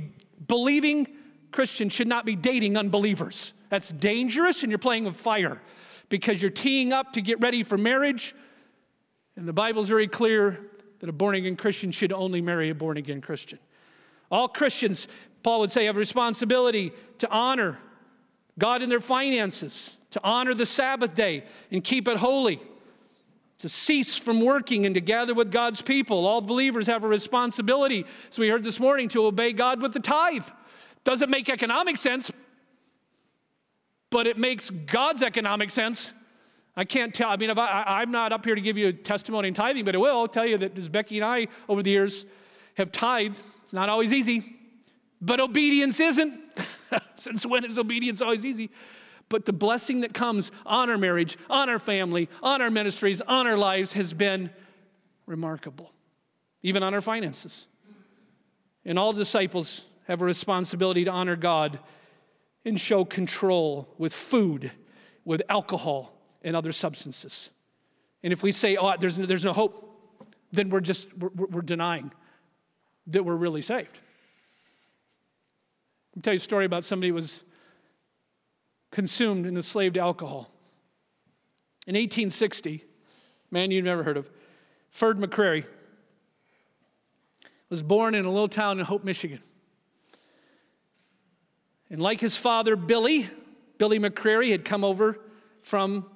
believing 0.47 1.09
Christian 1.51 1.89
should 1.89 2.09
not 2.09 2.27
be 2.27 2.37
dating 2.37 2.77
unbelievers. 2.77 3.55
That's 3.71 3.91
dangerous, 3.91 4.63
and 4.63 4.71
you're 4.71 4.79
playing 4.79 5.05
with 5.05 5.17
fire 5.17 5.63
because 6.11 6.41
you're 6.43 6.51
teeing 6.51 6.93
up 6.93 7.15
to 7.15 7.23
get 7.23 7.41
ready 7.41 7.63
for 7.63 7.79
marriage. 7.79 8.35
And 9.35 9.49
the 9.49 9.53
Bible's 9.53 9.89
very 9.89 10.07
clear 10.07 10.61
that 11.01 11.09
a 11.09 11.13
born 11.13 11.35
again 11.35 11.57
Christian 11.57 11.91
should 11.91 12.13
only 12.13 12.41
marry 12.41 12.71
a 12.71 12.75
born 12.75 12.99
again 12.99 13.21
Christian. 13.21 13.59
All 14.31 14.49
Christians 14.49 15.09
Paul 15.47 15.61
would 15.61 15.71
say, 15.71 15.85
have 15.85 15.95
a 15.95 16.01
responsibility 16.01 16.91
to 17.19 17.31
honor 17.31 17.79
God 18.59 18.83
in 18.83 18.89
their 18.89 19.01
finances, 19.01 19.97
to 20.11 20.21
honor 20.25 20.55
the 20.55 20.67
Sabbath 20.67 21.15
day 21.15 21.45
and 21.71 21.85
keep 21.85 22.09
it 22.09 22.17
holy, 22.17 22.59
to 23.59 23.69
cease 23.69 24.17
from 24.17 24.41
working 24.41 24.87
and 24.87 24.97
to 24.97 25.01
gather 25.01 25.35
with 25.35 25.53
God's 25.53 25.83
people. 25.83 26.27
All 26.27 26.41
believers 26.41 26.89
have 26.89 27.05
a 27.05 27.07
responsibility, 27.07 28.05
as 28.29 28.41
we 28.41 28.49
heard 28.49 28.65
this 28.65 28.81
morning, 28.81 29.07
to 29.11 29.25
obey 29.25 29.53
God 29.53 29.81
with 29.81 29.93
the 29.93 30.01
tithe. 30.01 30.49
Doesn't 31.05 31.31
make 31.31 31.49
economic 31.49 31.97
sense, 31.97 32.33
but 34.11 34.27
it 34.27 34.39
makes 34.39 34.71
God's 34.71 35.23
economic 35.23 35.71
sense. 35.71 36.13
I 36.75 36.85
can't 36.85 37.15
tell. 37.15 37.31
I 37.31 37.37
mean, 37.37 37.51
if 37.51 37.59
I, 37.59 38.03
am 38.03 38.11
not 38.11 38.33
up 38.33 38.45
here 38.45 38.57
to 38.57 38.61
give 38.61 38.77
you 38.77 38.89
a 38.89 38.93
testimony 38.93 39.47
in 39.47 39.55
tithing, 39.55 39.85
but 39.85 39.95
I 39.95 39.99
will 39.99 40.19
I'll 40.19 40.27
tell 40.27 40.45
you 40.45 40.59
that 40.59 40.77
as 40.77 40.89
Becky 40.89 41.19
and 41.19 41.25
I 41.25 41.47
over 41.69 41.85
the 41.85 41.91
years 41.91 42.27
have 42.77 42.91
tithed, 42.91 43.41
it's 43.63 43.73
not 43.73 43.89
always 43.89 44.13
easy. 44.13 44.56
But 45.21 45.41
obedience 45.41 46.01
isn't. 46.01 46.41
Since 47.17 47.47
when 47.47 47.65
is 47.65 47.79
obedience 47.79 48.23
always 48.23 48.45
easy? 48.45 48.71
But 49.29 49.45
the 49.45 49.53
blessing 49.53 50.03
that 50.03 50.15
comes 50.15 50.53
on 50.65 50.89
our 50.89 50.99
marriage, 50.99 51.37
on 51.51 51.69
our 51.69 51.79
family, 51.79 52.29
on 52.43 52.63
our 52.63 52.71
ministries, 52.71 53.21
on 53.21 53.47
our 53.47 53.57
lives 53.57 53.95
has 53.95 54.13
been 54.13 54.51
remarkable, 55.27 55.93
even 56.63 56.83
on 56.83 56.95
our 56.95 57.01
finances. 57.01 57.67
And 58.85 58.99
all 58.99 59.13
disciples 59.13 59.87
have 60.07 60.23
a 60.23 60.25
responsibility 60.25 61.05
to 61.05 61.11
honor 61.11 61.35
God 61.35 61.81
and 62.65 62.81
show 62.81 63.05
control 63.05 63.93
with 63.99 64.13
food, 64.13 64.71
with 65.25 65.43
alcohol, 65.49 66.13
and 66.43 66.55
other 66.55 66.71
substances. 66.71 67.51
And 68.23 68.33
if 68.33 68.43
we 68.43 68.53
say, 68.53 68.77
oh, 68.77 68.95
there's 68.99 69.19
no, 69.19 69.27
there's 69.27 69.45
no 69.45 69.53
hope, 69.53 69.83
then 70.53 70.71
we're 70.71 70.81
just, 70.81 71.17
we're, 71.19 71.47
we're 71.47 71.63
denying 71.63 72.13
that 73.09 73.25
we're 73.25 73.37
really 73.37 73.63
saved. 73.63 73.99
Tell 76.23 76.33
you 76.33 76.37
a 76.37 76.41
story 76.41 76.65
about 76.65 76.85
somebody 76.85 77.09
who 77.09 77.15
was 77.15 77.45
consumed 78.91 79.47
and 79.47 79.57
enslaved 79.57 79.95
to 79.95 80.01
alcohol. 80.01 80.49
In 81.87 81.95
1860, 81.95 82.83
man 83.51 83.71
you've 83.71 83.85
never 83.85 84.03
heard 84.03 84.17
of, 84.17 84.31
Ferd 84.91 85.19
McCrary 85.19 85.67
was 87.69 87.83
born 87.83 88.15
in 88.15 88.25
a 88.25 88.31
little 88.31 88.49
town 88.49 88.79
in 88.79 88.87
Hope, 88.87 89.05
Michigan. 89.05 89.41
And 91.91 92.01
like 92.01 92.21
his 92.21 92.37
father, 92.37 92.77
Billy, 92.77 93.27
Billy 93.79 93.99
McCrary 93.99 94.51
had 94.51 94.65
come 94.65 94.85
over 94.85 95.21
from 95.63 96.09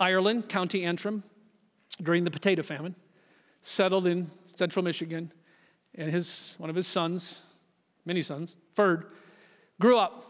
Ireland, 0.00 0.48
County 0.48 0.84
Antrim, 0.84 1.22
during 2.02 2.24
the 2.24 2.30
potato 2.30 2.62
famine, 2.62 2.94
settled 3.60 4.06
in 4.06 4.28
central 4.54 4.82
Michigan, 4.82 5.32
and 5.94 6.10
his, 6.10 6.54
one 6.58 6.70
of 6.70 6.76
his 6.76 6.86
sons, 6.86 7.42
many 8.04 8.22
sons, 8.22 8.56
Ferd, 8.74 9.06
Grew 9.80 9.98
up 9.98 10.24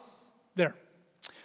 there. 0.54 0.74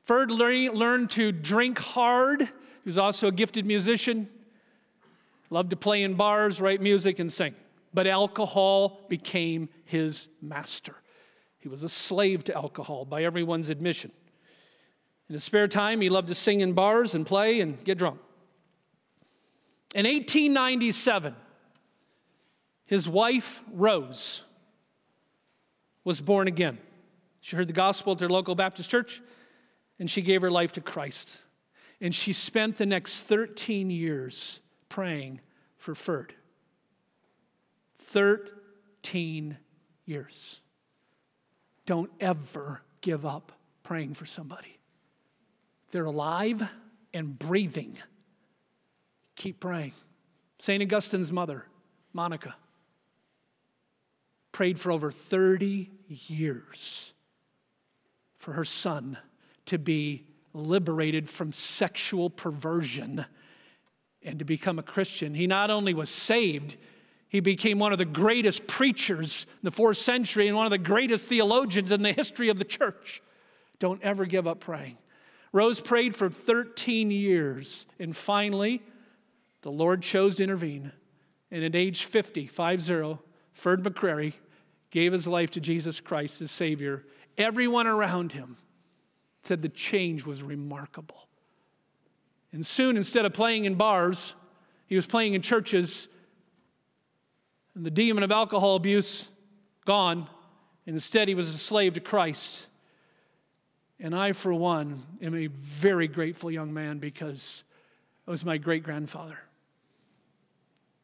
Ferd 0.06 0.32
learned 0.32 1.10
to 1.12 1.32
drink 1.32 1.80
hard. 1.80 2.42
He 2.42 2.50
was 2.86 2.98
also 2.98 3.28
a 3.28 3.32
gifted 3.32 3.66
musician. 3.66 4.28
Loved 5.50 5.70
to 5.70 5.76
play 5.76 6.04
in 6.04 6.16
bars, 6.16 6.60
write 6.60 6.82
music, 6.82 7.20
and 7.20 7.32
sing. 7.32 7.54
But 7.94 8.08
alcohol 8.08 9.02
became 9.10 9.70
his 9.86 10.30
master. 10.42 10.96
He 11.60 11.68
was 11.68 11.84
a 11.84 11.90
slave 11.90 12.44
to 12.46 12.56
alcohol 12.56 13.06
by 13.06 13.24
everyone's 13.24 13.70
admission. 13.70 14.12
In 15.30 15.34
his 15.34 15.44
spare 15.44 15.68
time, 15.68 16.02
he 16.02 16.10
loved 16.10 16.30
to 16.30 16.36
sing 16.36 16.62
in 16.62 16.74
bars 16.74 17.14
and 17.14 17.26
play 17.26 17.62
and 17.62 17.82
get 17.84 17.98
drunk. 17.98 18.20
In 19.94 20.06
1897, 20.06 21.36
his 22.86 23.08
wife, 23.08 23.62
Rose, 23.72 24.46
was 26.04 26.20
born 26.20 26.48
again. 26.48 26.78
She 27.42 27.56
heard 27.56 27.68
the 27.68 27.74
gospel 27.74 28.14
at 28.14 28.20
their 28.20 28.30
local 28.30 28.56
Baptist 28.56 28.90
church 28.90 29.22
and 30.00 30.10
she 30.10 30.22
gave 30.22 30.42
her 30.42 30.50
life 30.52 30.72
to 30.74 30.82
Christ. 30.82 31.42
And 32.00 32.14
she 32.16 32.34
spent 32.34 32.78
the 32.78 32.86
next 32.86 33.24
13 33.24 33.90
years 33.90 34.60
praying 34.90 35.42
for 35.78 35.94
Ferd. 35.94 36.34
13 38.00 39.58
years. 40.06 40.62
Don't 41.86 42.12
ever 42.20 42.82
give 43.02 43.26
up 43.26 43.52
praying 43.84 44.14
for 44.14 44.26
somebody. 44.26 44.80
They're 45.92 46.06
alive 46.06 46.64
and 47.14 47.38
breathing. 47.38 47.98
Keep 49.36 49.60
praying. 49.60 49.94
St. 50.60 50.82
Augustine's 50.82 51.32
mother, 51.32 51.66
Monica, 52.14 52.56
prayed 54.52 54.80
for 54.80 54.92
over 54.92 55.12
30 55.12 55.92
years 56.08 57.14
for 58.42 58.54
her 58.54 58.66
son 58.66 59.18
to 59.68 59.78
be 59.78 60.26
liberated 60.54 61.30
from 61.30 61.54
sexual 61.54 62.30
perversion 62.30 63.24
and 64.24 64.40
to 64.40 64.46
become 64.46 64.80
a 64.80 64.84
Christian. 64.84 65.36
He 65.36 65.46
not 65.46 65.70
only 65.70 65.94
was 65.94 66.10
saved, 66.10 66.76
he 67.28 67.40
became 67.40 67.78
one 67.78 67.92
of 67.92 68.00
the 68.00 68.06
greatest 68.06 68.66
preachers 68.66 69.46
in 69.46 69.60
the 69.62 69.72
fourth 69.72 69.98
century 69.98 70.48
and 70.48 70.58
one 70.58 70.66
of 70.66 70.72
the 70.72 70.80
greatest 70.80 71.30
theologians 71.30 71.92
in 71.92 72.02
the 72.02 72.12
history 72.12 72.50
of 72.50 72.58
the 72.58 72.66
church. 72.66 73.22
Don't 73.78 74.02
ever 74.02 74.26
give 74.26 74.48
up 74.48 74.60
praying. 74.60 74.98
Rose 75.54 75.80
prayed 75.80 76.16
for 76.16 76.30
13 76.30 77.12
years, 77.12 77.86
and 78.00 78.16
finally, 78.16 78.82
the 79.62 79.72
Lord 79.72 80.02
chose 80.02 80.38
to 80.38 80.44
intervene. 80.44 80.92
And 81.52 81.64
at 81.64 81.76
age 81.76 82.06
50, 82.06 82.48
50, 82.48 83.18
Ferd 83.54 83.84
McCrary 83.84 84.34
gave 84.90 85.12
his 85.12 85.28
life 85.28 85.52
to 85.52 85.60
Jesus 85.60 86.00
Christ 86.00 86.42
as 86.42 86.52
Savior 86.52 87.06
Everyone 87.38 87.88
around 87.88 88.32
him 88.32 88.58
said 89.44 89.62
the 89.62 89.70
change 89.70 90.26
was 90.26 90.44
remarkable. 90.44 91.28
And 92.54 92.66
soon, 92.66 92.98
instead 92.98 93.26
of 93.26 93.34
playing 93.34 93.66
in 93.66 93.76
bars, 93.76 94.36
he 94.88 94.96
was 94.96 95.08
playing 95.08 95.34
in 95.34 95.42
churches, 95.42 96.10
and 97.76 97.86
the 97.86 97.92
demon 97.92 98.24
of 98.24 98.32
alcohol 98.32 98.76
abuse 98.76 99.32
gone, 99.86 100.28
and 100.86 100.96
instead 100.96 101.28
he 101.28 101.36
was 101.36 101.50
a 101.50 101.58
slave 101.58 101.94
to 101.94 102.02
Christ. 102.02 102.68
And 104.00 104.16
I, 104.16 104.34
for 104.34 104.54
one, 104.54 105.00
am 105.22 105.36
a 105.36 105.48
very 105.48 106.08
grateful 106.08 106.52
young 106.52 106.74
man 106.74 106.98
because 106.98 107.64
it 108.28 108.30
was 108.30 108.44
my 108.44 108.58
great 108.58 108.84
grandfather. 108.84 109.40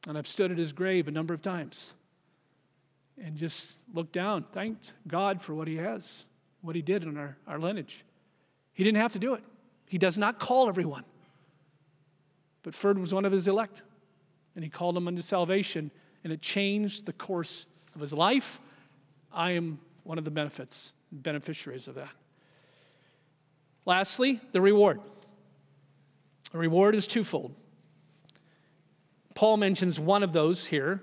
And 0.07 0.17
I've 0.17 0.27
stood 0.27 0.51
at 0.51 0.57
his 0.57 0.73
grave 0.73 1.07
a 1.07 1.11
number 1.11 1.33
of 1.33 1.41
times 1.41 1.93
and 3.23 3.36
just 3.36 3.80
looked 3.93 4.13
down, 4.13 4.45
thanked 4.51 4.93
God 5.08 5.41
for 5.41 5.53
what 5.53 5.67
He 5.67 5.77
has, 5.77 6.25
what 6.62 6.75
He 6.75 6.82
did 6.82 7.03
in 7.03 7.17
our, 7.17 7.38
our 7.47 7.60
lineage. 7.60 8.03
He 8.73 8.84
didn't 8.84 8.99
have 8.99 9.13
to 9.13 9.19
do 9.19 9.34
it. 9.34 9.43
He 9.88 9.97
does 9.97 10.17
not 10.17 10.38
call 10.38 10.69
everyone. 10.69 11.03
but 12.62 12.75
Ferd 12.75 12.99
was 12.99 13.13
one 13.13 13.25
of 13.25 13.32
his 13.32 13.47
elect, 13.47 13.82
and 14.56 14.63
he 14.63 14.69
called 14.69 14.95
him 14.97 15.08
unto 15.08 15.21
salvation, 15.21 15.89
and 16.23 16.34
it 16.34 16.41
changed 16.41 17.06
the 17.06 17.13
course 17.13 17.65
of 17.95 18.01
his 18.01 18.13
life. 18.13 18.60
I 19.32 19.51
am 19.51 19.80
one 20.03 20.17
of 20.17 20.25
the 20.25 20.32
benefits, 20.32 20.93
beneficiaries 21.12 21.88
of 21.88 21.95
that. 21.95 22.12
Lastly, 23.86 24.41
the 24.51 24.62
reward. 24.62 24.99
The 26.51 26.58
reward 26.58 26.95
is 26.95 27.08
twofold. 27.08 27.56
Paul 29.34 29.58
mentions 29.58 29.99
one 29.99 30.23
of 30.23 30.34
those 30.34 30.65
here. 30.65 31.01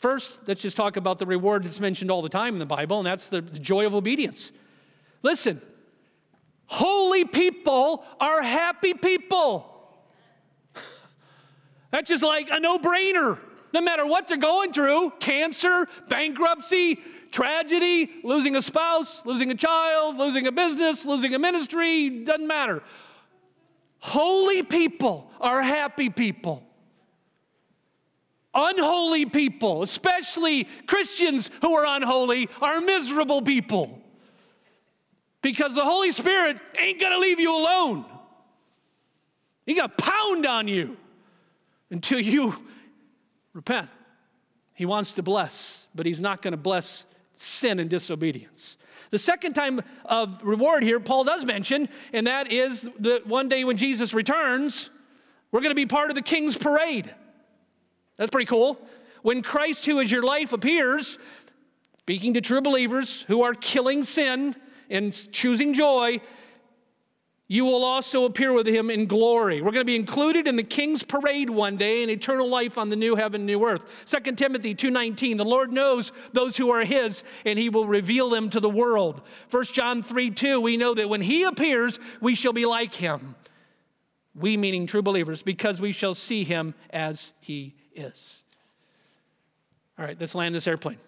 First, 0.00 0.48
let's 0.48 0.62
just 0.62 0.78
talk 0.78 0.96
about 0.96 1.18
the 1.18 1.26
reward 1.26 1.62
that's 1.62 1.78
mentioned 1.78 2.10
all 2.10 2.22
the 2.22 2.30
time 2.30 2.54
in 2.54 2.58
the 2.58 2.64
Bible, 2.64 2.96
and 2.96 3.06
that's 3.06 3.28
the, 3.28 3.42
joy 3.42 3.84
of 3.84 3.94
obedience. 3.94 4.50
Listen, 5.22 5.60
holy 6.64 7.26
people 7.26 8.02
are 8.18 8.40
happy 8.40 8.94
people. 8.94 9.66
That's 11.90 12.08
just 12.08 12.22
like 12.22 12.48
a 12.50 12.58
no 12.58 12.78
brainer. 12.78 13.38
No 13.74 13.82
matter 13.82 14.06
what 14.06 14.26
they're 14.26 14.38
going 14.38 14.72
through 14.72 15.12
cancer, 15.20 15.86
bankruptcy, 16.08 16.98
tragedy, 17.30 18.10
losing 18.24 18.56
a 18.56 18.62
spouse, 18.62 19.26
losing 19.26 19.50
a 19.50 19.54
child, 19.54 20.16
losing 20.16 20.46
a 20.46 20.52
business, 20.52 21.04
losing 21.04 21.34
a 21.34 21.38
ministry, 21.38 22.24
doesn't 22.24 22.46
matter. 22.46 22.82
Holy 23.98 24.62
people 24.62 25.30
are 25.40 25.60
happy 25.60 26.08
people. 26.08 26.64
Unholy 28.54 29.26
people, 29.26 29.82
especially 29.82 30.64
Christians 30.86 31.50
who 31.62 31.74
are 31.74 31.86
unholy, 31.86 32.48
are 32.60 32.80
miserable 32.80 33.42
people. 33.42 34.02
Because 35.42 35.74
the 35.74 35.84
Holy 35.84 36.10
Spirit 36.10 36.58
ain't 36.78 37.00
gonna 37.00 37.18
leave 37.18 37.40
you 37.40 37.56
alone. 37.56 38.04
He 39.66 39.74
gonna 39.74 39.88
pound 39.88 40.46
on 40.46 40.68
you 40.68 40.96
until 41.90 42.18
you 42.18 42.54
repent. 43.52 43.88
He 44.74 44.84
wants 44.84 45.14
to 45.14 45.22
bless, 45.22 45.86
but 45.94 46.06
he's 46.06 46.20
not 46.20 46.42
gonna 46.42 46.56
bless 46.56 47.06
sin 47.34 47.78
and 47.78 47.88
disobedience. 47.88 48.78
The 49.10 49.18
second 49.18 49.54
time 49.54 49.80
of 50.04 50.42
reward 50.42 50.82
here, 50.82 51.00
Paul 51.00 51.24
does 51.24 51.44
mention, 51.44 51.88
and 52.12 52.26
that 52.26 52.50
is 52.50 52.88
that 53.00 53.26
one 53.26 53.48
day 53.48 53.64
when 53.64 53.76
Jesus 53.76 54.12
returns, 54.12 54.90
we're 55.52 55.60
to 55.60 55.74
be 55.74 55.86
part 55.86 56.10
of 56.10 56.16
the 56.16 56.22
king's 56.22 56.56
parade. 56.56 57.12
That's 58.20 58.30
pretty 58.30 58.48
cool. 58.48 58.78
When 59.22 59.40
Christ, 59.40 59.86
who 59.86 59.98
is 59.98 60.12
your 60.12 60.22
life, 60.22 60.52
appears, 60.52 61.18
speaking 62.00 62.34
to 62.34 62.42
true 62.42 62.60
believers 62.60 63.22
who 63.22 63.40
are 63.44 63.54
killing 63.54 64.02
sin 64.02 64.54
and 64.90 65.14
choosing 65.32 65.72
joy, 65.72 66.20
you 67.48 67.64
will 67.64 67.82
also 67.82 68.26
appear 68.26 68.52
with 68.52 68.66
him 68.66 68.90
in 68.90 69.06
glory. 69.06 69.62
We're 69.62 69.70
going 69.70 69.80
to 69.80 69.90
be 69.90 69.96
included 69.96 70.46
in 70.46 70.56
the 70.56 70.62
king's 70.62 71.02
parade 71.02 71.48
one 71.48 71.78
day 71.78 72.02
in 72.02 72.10
eternal 72.10 72.46
life 72.46 72.76
on 72.76 72.90
the 72.90 72.94
new 72.96 73.16
heaven, 73.16 73.46
new 73.46 73.64
earth. 73.64 74.04
2 74.04 74.36
Timothy 74.36 74.74
2:19, 74.74 75.38
the 75.38 75.44
Lord 75.46 75.72
knows 75.72 76.12
those 76.34 76.58
who 76.58 76.68
are 76.68 76.84
his 76.84 77.24
and 77.46 77.58
he 77.58 77.70
will 77.70 77.86
reveal 77.86 78.28
them 78.28 78.50
to 78.50 78.60
the 78.60 78.68
world. 78.68 79.22
1 79.48 79.64
John 79.72 80.02
3:2, 80.02 80.60
we 80.60 80.76
know 80.76 80.92
that 80.92 81.08
when 81.08 81.22
he 81.22 81.44
appears, 81.44 81.98
we 82.20 82.34
shall 82.34 82.52
be 82.52 82.66
like 82.66 82.92
him. 82.92 83.34
We 84.34 84.58
meaning 84.58 84.86
true 84.86 85.00
believers 85.00 85.42
because 85.42 85.80
we 85.80 85.92
shall 85.92 86.14
see 86.14 86.44
him 86.44 86.74
as 86.90 87.32
he 87.40 87.79
is. 87.94 88.42
All 89.98 90.04
right, 90.04 90.16
let's 90.18 90.34
land 90.34 90.54
this 90.54 90.66
airplane. 90.66 90.98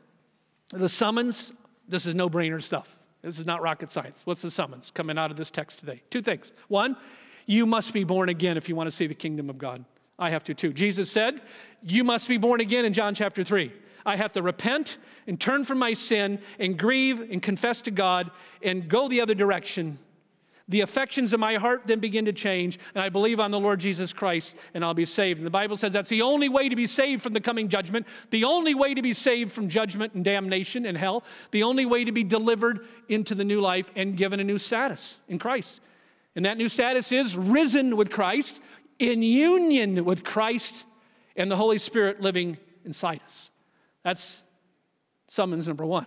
The 0.70 0.88
summons, 0.88 1.52
this 1.88 2.06
is 2.06 2.14
no-brainer 2.14 2.62
stuff. 2.62 2.96
This 3.22 3.38
is 3.38 3.46
not 3.46 3.62
rocket 3.62 3.90
science. 3.90 4.22
What's 4.24 4.42
the 4.42 4.50
summons 4.50 4.90
coming 4.90 5.16
out 5.16 5.30
of 5.30 5.36
this 5.36 5.50
text 5.50 5.78
today? 5.78 6.02
Two 6.10 6.22
things. 6.22 6.52
One, 6.68 6.96
you 7.46 7.66
must 7.66 7.92
be 7.92 8.04
born 8.04 8.28
again 8.28 8.56
if 8.56 8.68
you 8.68 8.76
want 8.76 8.88
to 8.88 8.90
see 8.94 9.06
the 9.06 9.14
kingdom 9.14 9.48
of 9.48 9.58
God. 9.58 9.84
I 10.18 10.30
have 10.30 10.44
to 10.44 10.54
too. 10.54 10.72
Jesus 10.72 11.10
said, 11.10 11.40
You 11.82 12.04
must 12.04 12.28
be 12.28 12.36
born 12.36 12.60
again 12.60 12.84
in 12.84 12.92
John 12.92 13.14
chapter 13.14 13.44
3. 13.44 13.72
I 14.04 14.16
have 14.16 14.32
to 14.32 14.42
repent 14.42 14.98
and 15.26 15.40
turn 15.40 15.64
from 15.64 15.78
my 15.78 15.92
sin 15.92 16.40
and 16.58 16.78
grieve 16.78 17.20
and 17.20 17.40
confess 17.40 17.82
to 17.82 17.90
God 17.90 18.30
and 18.62 18.88
go 18.88 19.08
the 19.08 19.20
other 19.20 19.34
direction 19.34 19.98
the 20.72 20.80
affections 20.80 21.34
of 21.34 21.38
my 21.38 21.56
heart 21.56 21.82
then 21.84 22.00
begin 22.00 22.24
to 22.24 22.32
change, 22.32 22.78
and 22.94 23.04
I 23.04 23.10
believe 23.10 23.38
on 23.38 23.50
the 23.50 23.60
Lord 23.60 23.78
Jesus 23.78 24.12
Christ, 24.14 24.56
and 24.72 24.82
I'll 24.82 24.94
be 24.94 25.04
saved. 25.04 25.38
And 25.38 25.46
the 25.46 25.50
Bible 25.50 25.76
says 25.76 25.92
that's 25.92 26.08
the 26.08 26.22
only 26.22 26.48
way 26.48 26.70
to 26.70 26.74
be 26.74 26.86
saved 26.86 27.22
from 27.22 27.34
the 27.34 27.40
coming 27.40 27.68
judgment, 27.68 28.06
the 28.30 28.44
only 28.44 28.74
way 28.74 28.94
to 28.94 29.02
be 29.02 29.12
saved 29.12 29.52
from 29.52 29.68
judgment 29.68 30.14
and 30.14 30.24
damnation 30.24 30.86
and 30.86 30.96
hell, 30.96 31.24
the 31.50 31.62
only 31.62 31.84
way 31.84 32.06
to 32.06 32.12
be 32.12 32.24
delivered 32.24 32.86
into 33.10 33.34
the 33.34 33.44
new 33.44 33.60
life 33.60 33.92
and 33.94 34.16
given 34.16 34.40
a 34.40 34.44
new 34.44 34.56
status 34.56 35.20
in 35.28 35.38
Christ. 35.38 35.82
And 36.34 36.46
that 36.46 36.56
new 36.56 36.70
status 36.70 37.12
is 37.12 37.36
risen 37.36 37.96
with 37.96 38.10
Christ, 38.10 38.62
in 38.98 39.22
union 39.22 40.06
with 40.06 40.24
Christ, 40.24 40.86
and 41.36 41.50
the 41.50 41.56
Holy 41.56 41.78
Spirit 41.78 42.22
living 42.22 42.56
inside 42.86 43.20
us. 43.26 43.50
That's 44.02 44.42
summons 45.28 45.68
number 45.68 45.84
one. 45.84 46.06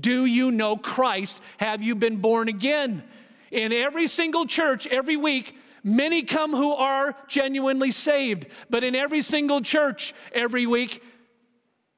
Do 0.00 0.24
you 0.24 0.52
know 0.52 0.76
Christ? 0.76 1.42
Have 1.58 1.82
you 1.82 1.94
been 1.94 2.16
born 2.16 2.48
again? 2.48 3.02
In 3.50 3.72
every 3.72 4.06
single 4.06 4.46
church, 4.46 4.86
every 4.86 5.16
week, 5.16 5.56
many 5.82 6.22
come 6.22 6.52
who 6.52 6.72
are 6.74 7.16
genuinely 7.28 7.90
saved. 7.90 8.46
But 8.68 8.84
in 8.84 8.94
every 8.94 9.22
single 9.22 9.60
church, 9.60 10.14
every 10.32 10.66
week, 10.66 11.02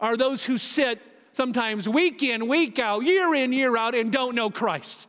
are 0.01 0.17
those 0.17 0.45
who 0.45 0.59
sit 0.59 1.01
sometimes 1.33 1.89
week 1.89 2.23
in, 2.23 2.49
week 2.49 2.79
out, 2.79 3.05
year 3.05 3.35
in, 3.35 3.53
year 3.53 3.77
out, 3.77 3.95
and 3.95 4.13
don't 4.13 4.35
know 4.35 4.51
Christ. 4.51 5.09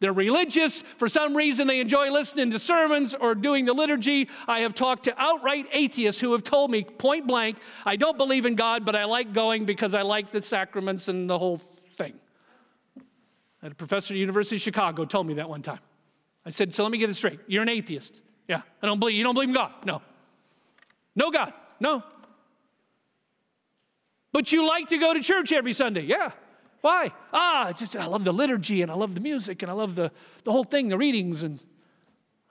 They're 0.00 0.12
religious. 0.14 0.80
For 0.80 1.08
some 1.08 1.36
reason, 1.36 1.66
they 1.66 1.78
enjoy 1.78 2.10
listening 2.10 2.50
to 2.52 2.58
sermons 2.58 3.14
or 3.14 3.34
doing 3.34 3.66
the 3.66 3.74
liturgy. 3.74 4.30
I 4.48 4.60
have 4.60 4.74
talked 4.74 5.04
to 5.04 5.14
outright 5.20 5.66
atheists 5.72 6.20
who 6.20 6.32
have 6.32 6.42
told 6.42 6.70
me 6.70 6.84
point 6.84 7.26
blank, 7.26 7.58
I 7.84 7.96
don't 7.96 8.16
believe 8.16 8.46
in 8.46 8.54
God, 8.54 8.86
but 8.86 8.96
I 8.96 9.04
like 9.04 9.34
going 9.34 9.66
because 9.66 9.92
I 9.92 10.02
like 10.02 10.30
the 10.30 10.40
sacraments 10.40 11.08
and 11.08 11.28
the 11.28 11.38
whole 11.38 11.60
thing. 13.60 13.70
A 13.70 13.74
professor 13.74 14.12
at 14.12 14.16
the 14.16 14.20
University 14.20 14.56
of 14.56 14.62
Chicago 14.62 15.04
told 15.04 15.26
me 15.26 15.34
that 15.34 15.48
one 15.48 15.62
time. 15.62 15.80
I 16.44 16.50
said, 16.50 16.72
So 16.72 16.82
let 16.82 16.92
me 16.92 16.98
get 16.98 17.08
this 17.08 17.18
straight. 17.18 17.40
You're 17.46 17.62
an 17.62 17.68
atheist. 17.68 18.22
Yeah, 18.48 18.62
I 18.82 18.86
don't 18.86 18.98
believe, 18.98 19.16
you 19.16 19.24
don't 19.24 19.34
believe 19.34 19.50
in 19.50 19.54
God. 19.54 19.72
No. 19.84 20.02
No 21.14 21.30
God. 21.30 21.52
No. 21.78 22.02
But 24.32 24.52
you 24.52 24.66
like 24.66 24.88
to 24.88 24.98
go 24.98 25.14
to 25.14 25.20
church 25.20 25.52
every 25.52 25.72
Sunday. 25.72 26.02
Yeah. 26.02 26.32
Why? 26.80 27.12
Ah, 27.32 27.72
just, 27.76 27.96
I 27.96 28.06
love 28.06 28.24
the 28.24 28.32
liturgy 28.32 28.82
and 28.82 28.90
I 28.90 28.94
love 28.94 29.14
the 29.14 29.20
music 29.20 29.62
and 29.62 29.70
I 29.70 29.74
love 29.74 29.94
the, 29.94 30.10
the 30.44 30.52
whole 30.52 30.64
thing, 30.64 30.88
the 30.88 30.96
readings. 30.96 31.44
And 31.44 31.62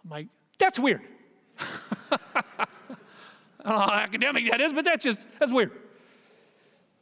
I'm 0.04 0.10
like, 0.10 0.28
that's 0.58 0.78
weird. 0.78 1.02
I 1.60 2.17
don't 3.65 3.76
know 3.76 3.80
how 3.80 3.93
academic 3.93 4.50
that 4.52 4.62
is, 4.62 4.72
but 4.72 4.86
that's 4.86 5.04
just, 5.04 5.26
that's 5.39 5.52
weird. 5.52 5.72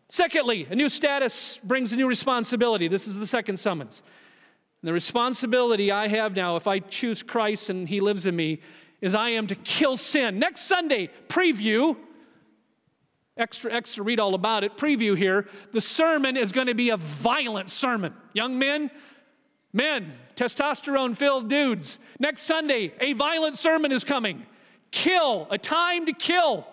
Secondly, 0.10 0.68
a 0.70 0.76
new 0.76 0.90
status 0.90 1.60
brings 1.64 1.92
a 1.92 1.98
new 1.98 2.08
responsibility. 2.08 2.88
This 2.88 3.08
is 3.08 3.20
the 3.20 3.28
second 3.28 3.58
summons. 3.58 4.02
And 4.82 4.88
the 4.88 4.94
responsibility 4.94 5.92
I 5.92 6.08
have 6.08 6.36
now, 6.36 6.56
if 6.56 6.68
I 6.68 6.80
choose 6.80 7.24
Christ 7.24 7.70
and 7.70 7.88
He 7.88 8.00
lives 8.00 8.26
in 8.26 8.36
me, 8.36 8.60
is 9.02 9.14
I 9.14 9.30
am 9.30 9.48
to 9.48 9.56
kill 9.56 9.98
sin. 9.98 10.40
Next 10.40 10.62
Sunday, 10.62 11.10
preview, 11.28 11.98
extra, 13.36 13.72
extra, 13.72 14.04
read 14.04 14.20
all 14.20 14.34
about 14.34 14.64
it, 14.64 14.78
preview 14.78 15.16
here. 15.16 15.48
The 15.72 15.82
sermon 15.82 16.38
is 16.38 16.52
going 16.52 16.68
to 16.68 16.76
be 16.76 16.90
a 16.90 16.98
violent 16.98 17.70
sermon. 17.70 18.14
Young 18.34 18.58
men, 18.58 18.90
men, 19.74 20.12
testosterone 20.36 21.18
filled 21.18 21.50
dudes. 21.50 22.00
Next 22.20 22.44
Sunday, 22.44 22.94
a 23.02 23.14
violent 23.14 23.58
sermon 23.58 23.92
is 23.92 24.04
coming. 24.04 24.46
Kill, 24.92 25.48
a 25.52 25.58
time 25.58 26.06
to 26.06 26.14
kill. 26.14 26.66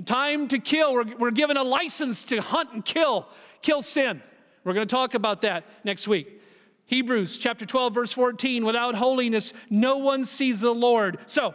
A 0.00 0.02
time 0.02 0.48
to 0.48 0.58
kill. 0.58 0.94
We're, 0.94 1.16
we're 1.18 1.30
given 1.30 1.58
a 1.58 1.62
license 1.62 2.24
to 2.24 2.40
hunt 2.40 2.72
and 2.72 2.82
kill, 2.82 3.28
kill 3.60 3.82
sin. 3.82 4.22
We're 4.64 4.72
going 4.72 4.88
to 4.88 4.90
talk 4.90 5.12
about 5.12 5.42
that 5.42 5.64
next 5.84 6.08
week. 6.08 6.40
Hebrews 6.86 7.36
chapter 7.36 7.66
12, 7.66 7.94
verse 7.94 8.12
14 8.14 8.64
without 8.64 8.94
holiness, 8.94 9.52
no 9.68 9.98
one 9.98 10.24
sees 10.24 10.62
the 10.62 10.72
Lord. 10.74 11.18
So, 11.26 11.54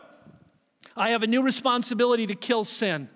I 0.96 1.10
have 1.10 1.24
a 1.24 1.28
new 1.28 1.42
responsibility 1.42 2.28
to 2.28 2.36
kill 2.36 2.66
sin. 2.66 3.10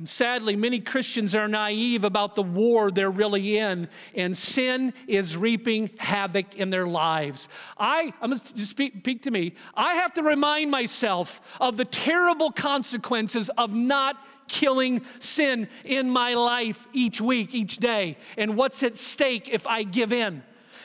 And 0.00 0.08
sadly, 0.08 0.56
many 0.56 0.80
Christians 0.80 1.34
are 1.34 1.46
naive 1.46 2.04
about 2.04 2.34
the 2.34 2.42
war 2.42 2.90
they're 2.90 3.10
really 3.10 3.58
in, 3.58 3.86
and 4.14 4.34
sin 4.34 4.94
is 5.06 5.36
reaping 5.36 5.90
havoc 5.98 6.56
in 6.56 6.70
their 6.70 6.86
lives. 6.86 7.50
I, 7.76 8.10
I'm 8.22 8.30
going 8.30 8.40
to 8.40 8.64
speak, 8.64 8.94
speak 9.00 9.20
to 9.24 9.30
me, 9.30 9.52
I 9.74 9.96
have 9.96 10.14
to 10.14 10.22
remind 10.22 10.70
myself 10.70 11.42
of 11.60 11.76
the 11.76 11.84
terrible 11.84 12.50
consequences 12.50 13.50
of 13.58 13.74
not 13.74 14.16
killing 14.48 15.02
sin 15.18 15.68
in 15.84 16.08
my 16.08 16.32
life 16.32 16.88
each 16.94 17.20
week, 17.20 17.54
each 17.54 17.76
day, 17.76 18.16
and 18.38 18.56
what's 18.56 18.82
at 18.82 18.96
stake 18.96 19.50
if 19.50 19.66
I 19.66 19.82
give 19.82 20.14
in. 20.14 20.42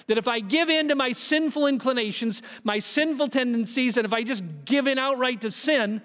That 0.08 0.18
if 0.18 0.28
I 0.28 0.42
give 0.42 0.70
in 0.70 0.90
to 0.90 0.96
my 0.96 1.14
sinful 1.14 1.68
inclinations, 1.68 2.42
my 2.66 2.80
sinful 2.80 3.30
tendencies, 3.30 3.96
and 3.96 4.04
if 4.04 4.12
I 4.12 4.24
just 4.24 4.44
give 4.66 4.88
in 4.88 5.00
outright 5.00 5.40
to 5.40 5.52
sin, 5.52 6.02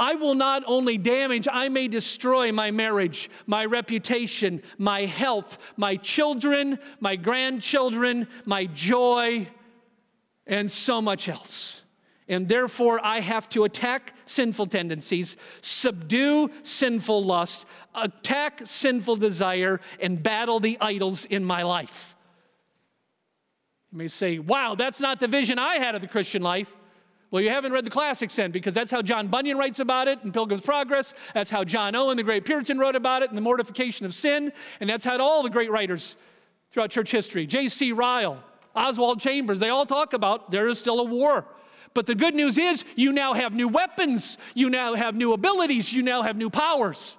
I 0.00 0.14
will 0.14 0.34
not 0.34 0.62
only 0.66 0.96
damage, 0.96 1.46
I 1.52 1.68
may 1.68 1.86
destroy 1.86 2.52
my 2.52 2.70
marriage, 2.70 3.28
my 3.46 3.66
reputation, 3.66 4.62
my 4.78 5.02
health, 5.02 5.58
my 5.76 5.96
children, 5.96 6.78
my 7.00 7.16
grandchildren, 7.16 8.26
my 8.46 8.64
joy, 8.64 9.46
and 10.46 10.70
so 10.70 11.02
much 11.02 11.28
else. 11.28 11.82
And 12.28 12.48
therefore, 12.48 12.98
I 13.04 13.20
have 13.20 13.46
to 13.50 13.64
attack 13.64 14.14
sinful 14.24 14.68
tendencies, 14.68 15.36
subdue 15.60 16.50
sinful 16.62 17.22
lust, 17.22 17.66
attack 17.94 18.62
sinful 18.64 19.16
desire, 19.16 19.82
and 20.00 20.22
battle 20.22 20.60
the 20.60 20.78
idols 20.80 21.26
in 21.26 21.44
my 21.44 21.62
life. 21.62 22.16
You 23.92 23.98
may 23.98 24.08
say, 24.08 24.38
wow, 24.38 24.76
that's 24.76 25.00
not 25.00 25.20
the 25.20 25.28
vision 25.28 25.58
I 25.58 25.74
had 25.74 25.94
of 25.94 26.00
the 26.00 26.08
Christian 26.08 26.40
life. 26.40 26.74
Well, 27.30 27.42
you 27.42 27.50
haven't 27.50 27.72
read 27.72 27.86
the 27.86 27.90
classics 27.90 28.34
then, 28.34 28.50
because 28.50 28.74
that's 28.74 28.90
how 28.90 29.02
John 29.02 29.28
Bunyan 29.28 29.56
writes 29.56 29.78
about 29.78 30.08
it 30.08 30.18
in 30.24 30.32
Pilgrim's 30.32 30.62
Progress. 30.62 31.14
That's 31.32 31.50
how 31.50 31.62
John 31.62 31.94
Owen, 31.94 32.16
the 32.16 32.24
great 32.24 32.44
Puritan, 32.44 32.78
wrote 32.78 32.96
about 32.96 33.22
it 33.22 33.30
in 33.30 33.36
The 33.36 33.40
Mortification 33.40 34.04
of 34.04 34.14
Sin. 34.14 34.52
And 34.80 34.90
that's 34.90 35.04
how 35.04 35.20
all 35.20 35.42
the 35.42 35.50
great 35.50 35.70
writers 35.70 36.16
throughout 36.70 36.90
church 36.90 37.12
history, 37.12 37.46
J.C. 37.46 37.92
Ryle, 37.92 38.42
Oswald 38.74 39.20
Chambers, 39.20 39.60
they 39.60 39.68
all 39.68 39.86
talk 39.86 40.12
about 40.12 40.50
there 40.50 40.68
is 40.68 40.78
still 40.78 41.00
a 41.00 41.04
war. 41.04 41.44
But 41.94 42.06
the 42.06 42.14
good 42.14 42.34
news 42.34 42.58
is 42.58 42.84
you 42.96 43.12
now 43.12 43.34
have 43.34 43.54
new 43.54 43.68
weapons, 43.68 44.38
you 44.54 44.70
now 44.70 44.94
have 44.94 45.14
new 45.14 45.32
abilities, 45.32 45.92
you 45.92 46.02
now 46.02 46.22
have 46.22 46.36
new 46.36 46.50
powers. 46.50 47.16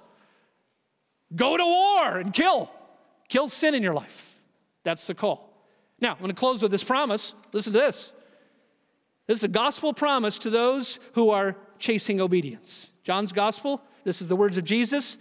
Go 1.36 1.56
to 1.56 1.64
war 1.64 2.18
and 2.18 2.34
kill. 2.34 2.70
Kill 3.30 3.48
sin 3.48 3.76
in 3.76 3.84
your 3.84 3.94
life. 3.94 4.42
That's 4.84 5.08
the 5.08 5.14
call. 5.14 5.54
Now, 6.02 6.14
I'm 6.14 6.20
going 6.20 6.30
to 6.30 6.36
close 6.36 6.62
with 6.62 6.72
this 6.72 6.84
promise. 6.84 7.36
Listen 7.54 7.74
to 7.74 7.80
this. 7.80 8.12
This 9.28 9.40
is 9.40 9.44
a 9.44 9.50
gospel 9.50 9.94
promise 9.94 10.40
to 10.40 10.50
those 10.50 11.00
who 11.14 11.30
are 11.30 11.56
chasing 11.80 12.20
obedience. 12.20 12.92
John's 13.04 13.32
gospel, 13.32 13.82
this 14.04 14.22
is 14.22 14.30
the 14.30 14.36
words 14.36 14.58
of 14.58 14.64
Jesus. 14.64 15.18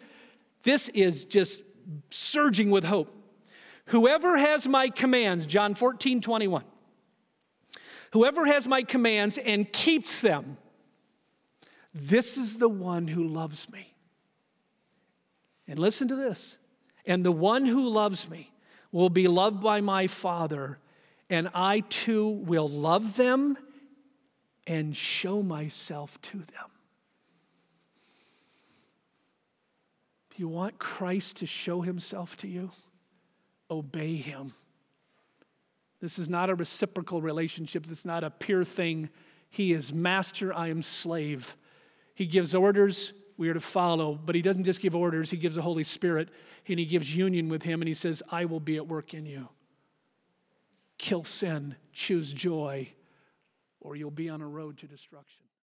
This 0.62 0.88
is 0.88 1.24
just 1.24 1.64
surging 2.10 2.70
with 2.70 2.84
hope. 2.84 3.14
Whoever 3.86 4.36
has 4.36 4.68
my 4.68 4.88
commands, 4.88 5.46
John 5.46 5.74
14, 5.74 6.20
21. 6.20 6.64
Whoever 8.12 8.46
has 8.46 8.66
my 8.66 8.82
commands 8.82 9.38
and 9.38 9.70
keeps 9.72 10.20
them, 10.20 10.56
this 11.94 12.36
is 12.36 12.58
the 12.58 12.68
one 12.68 13.06
who 13.06 13.26
loves 13.26 13.70
me. 13.70 13.94
And 15.68 15.78
listen 15.78 16.08
to 16.08 16.16
this. 16.16 16.58
And 17.06 17.24
the 17.24 17.32
one 17.32 17.64
who 17.66 17.88
loves 17.88 18.28
me 18.28 18.50
will 18.92 19.10
be 19.10 19.28
loved 19.28 19.60
by 19.60 19.80
my 19.80 20.06
Father, 20.06 20.78
and 21.28 21.48
I 21.54 21.80
too 21.80 22.28
will 22.28 22.68
love 22.68 23.16
them 23.16 23.56
and 24.70 24.96
show 24.96 25.42
myself 25.42 26.22
to 26.22 26.38
them. 26.38 26.70
Do 30.30 30.36
you 30.36 30.46
want 30.46 30.78
Christ 30.78 31.38
to 31.38 31.46
show 31.46 31.80
himself 31.80 32.36
to 32.36 32.48
you? 32.48 32.70
Obey 33.68 34.14
him. 34.14 34.52
This 36.00 36.20
is 36.20 36.30
not 36.30 36.50
a 36.50 36.54
reciprocal 36.54 37.20
relationship. 37.20 37.84
This 37.84 37.98
is 37.98 38.06
not 38.06 38.22
a 38.22 38.30
peer 38.30 38.62
thing. 38.62 39.10
He 39.48 39.72
is 39.72 39.92
master, 39.92 40.54
I 40.54 40.68
am 40.68 40.82
slave. 40.82 41.56
He 42.14 42.26
gives 42.26 42.54
orders, 42.54 43.12
we 43.36 43.48
are 43.48 43.54
to 43.54 43.60
follow, 43.60 44.14
but 44.14 44.36
he 44.36 44.42
doesn't 44.42 44.64
just 44.64 44.80
give 44.80 44.94
orders, 44.94 45.32
he 45.32 45.36
gives 45.36 45.56
the 45.56 45.62
Holy 45.62 45.82
Spirit 45.82 46.28
and 46.68 46.78
he 46.78 46.86
gives 46.86 47.16
union 47.16 47.48
with 47.48 47.64
him 47.64 47.82
and 47.82 47.88
he 47.88 47.94
says, 47.94 48.22
I 48.30 48.44
will 48.44 48.60
be 48.60 48.76
at 48.76 48.86
work 48.86 49.14
in 49.14 49.26
you. 49.26 49.48
Kill 50.96 51.24
sin, 51.24 51.74
choose 51.92 52.32
joy, 52.32 52.92
or 53.80 53.96
you'll 53.96 54.10
be 54.10 54.28
on 54.28 54.40
a 54.40 54.48
road 54.48 54.78
to 54.78 54.86
destruction. 54.86 55.44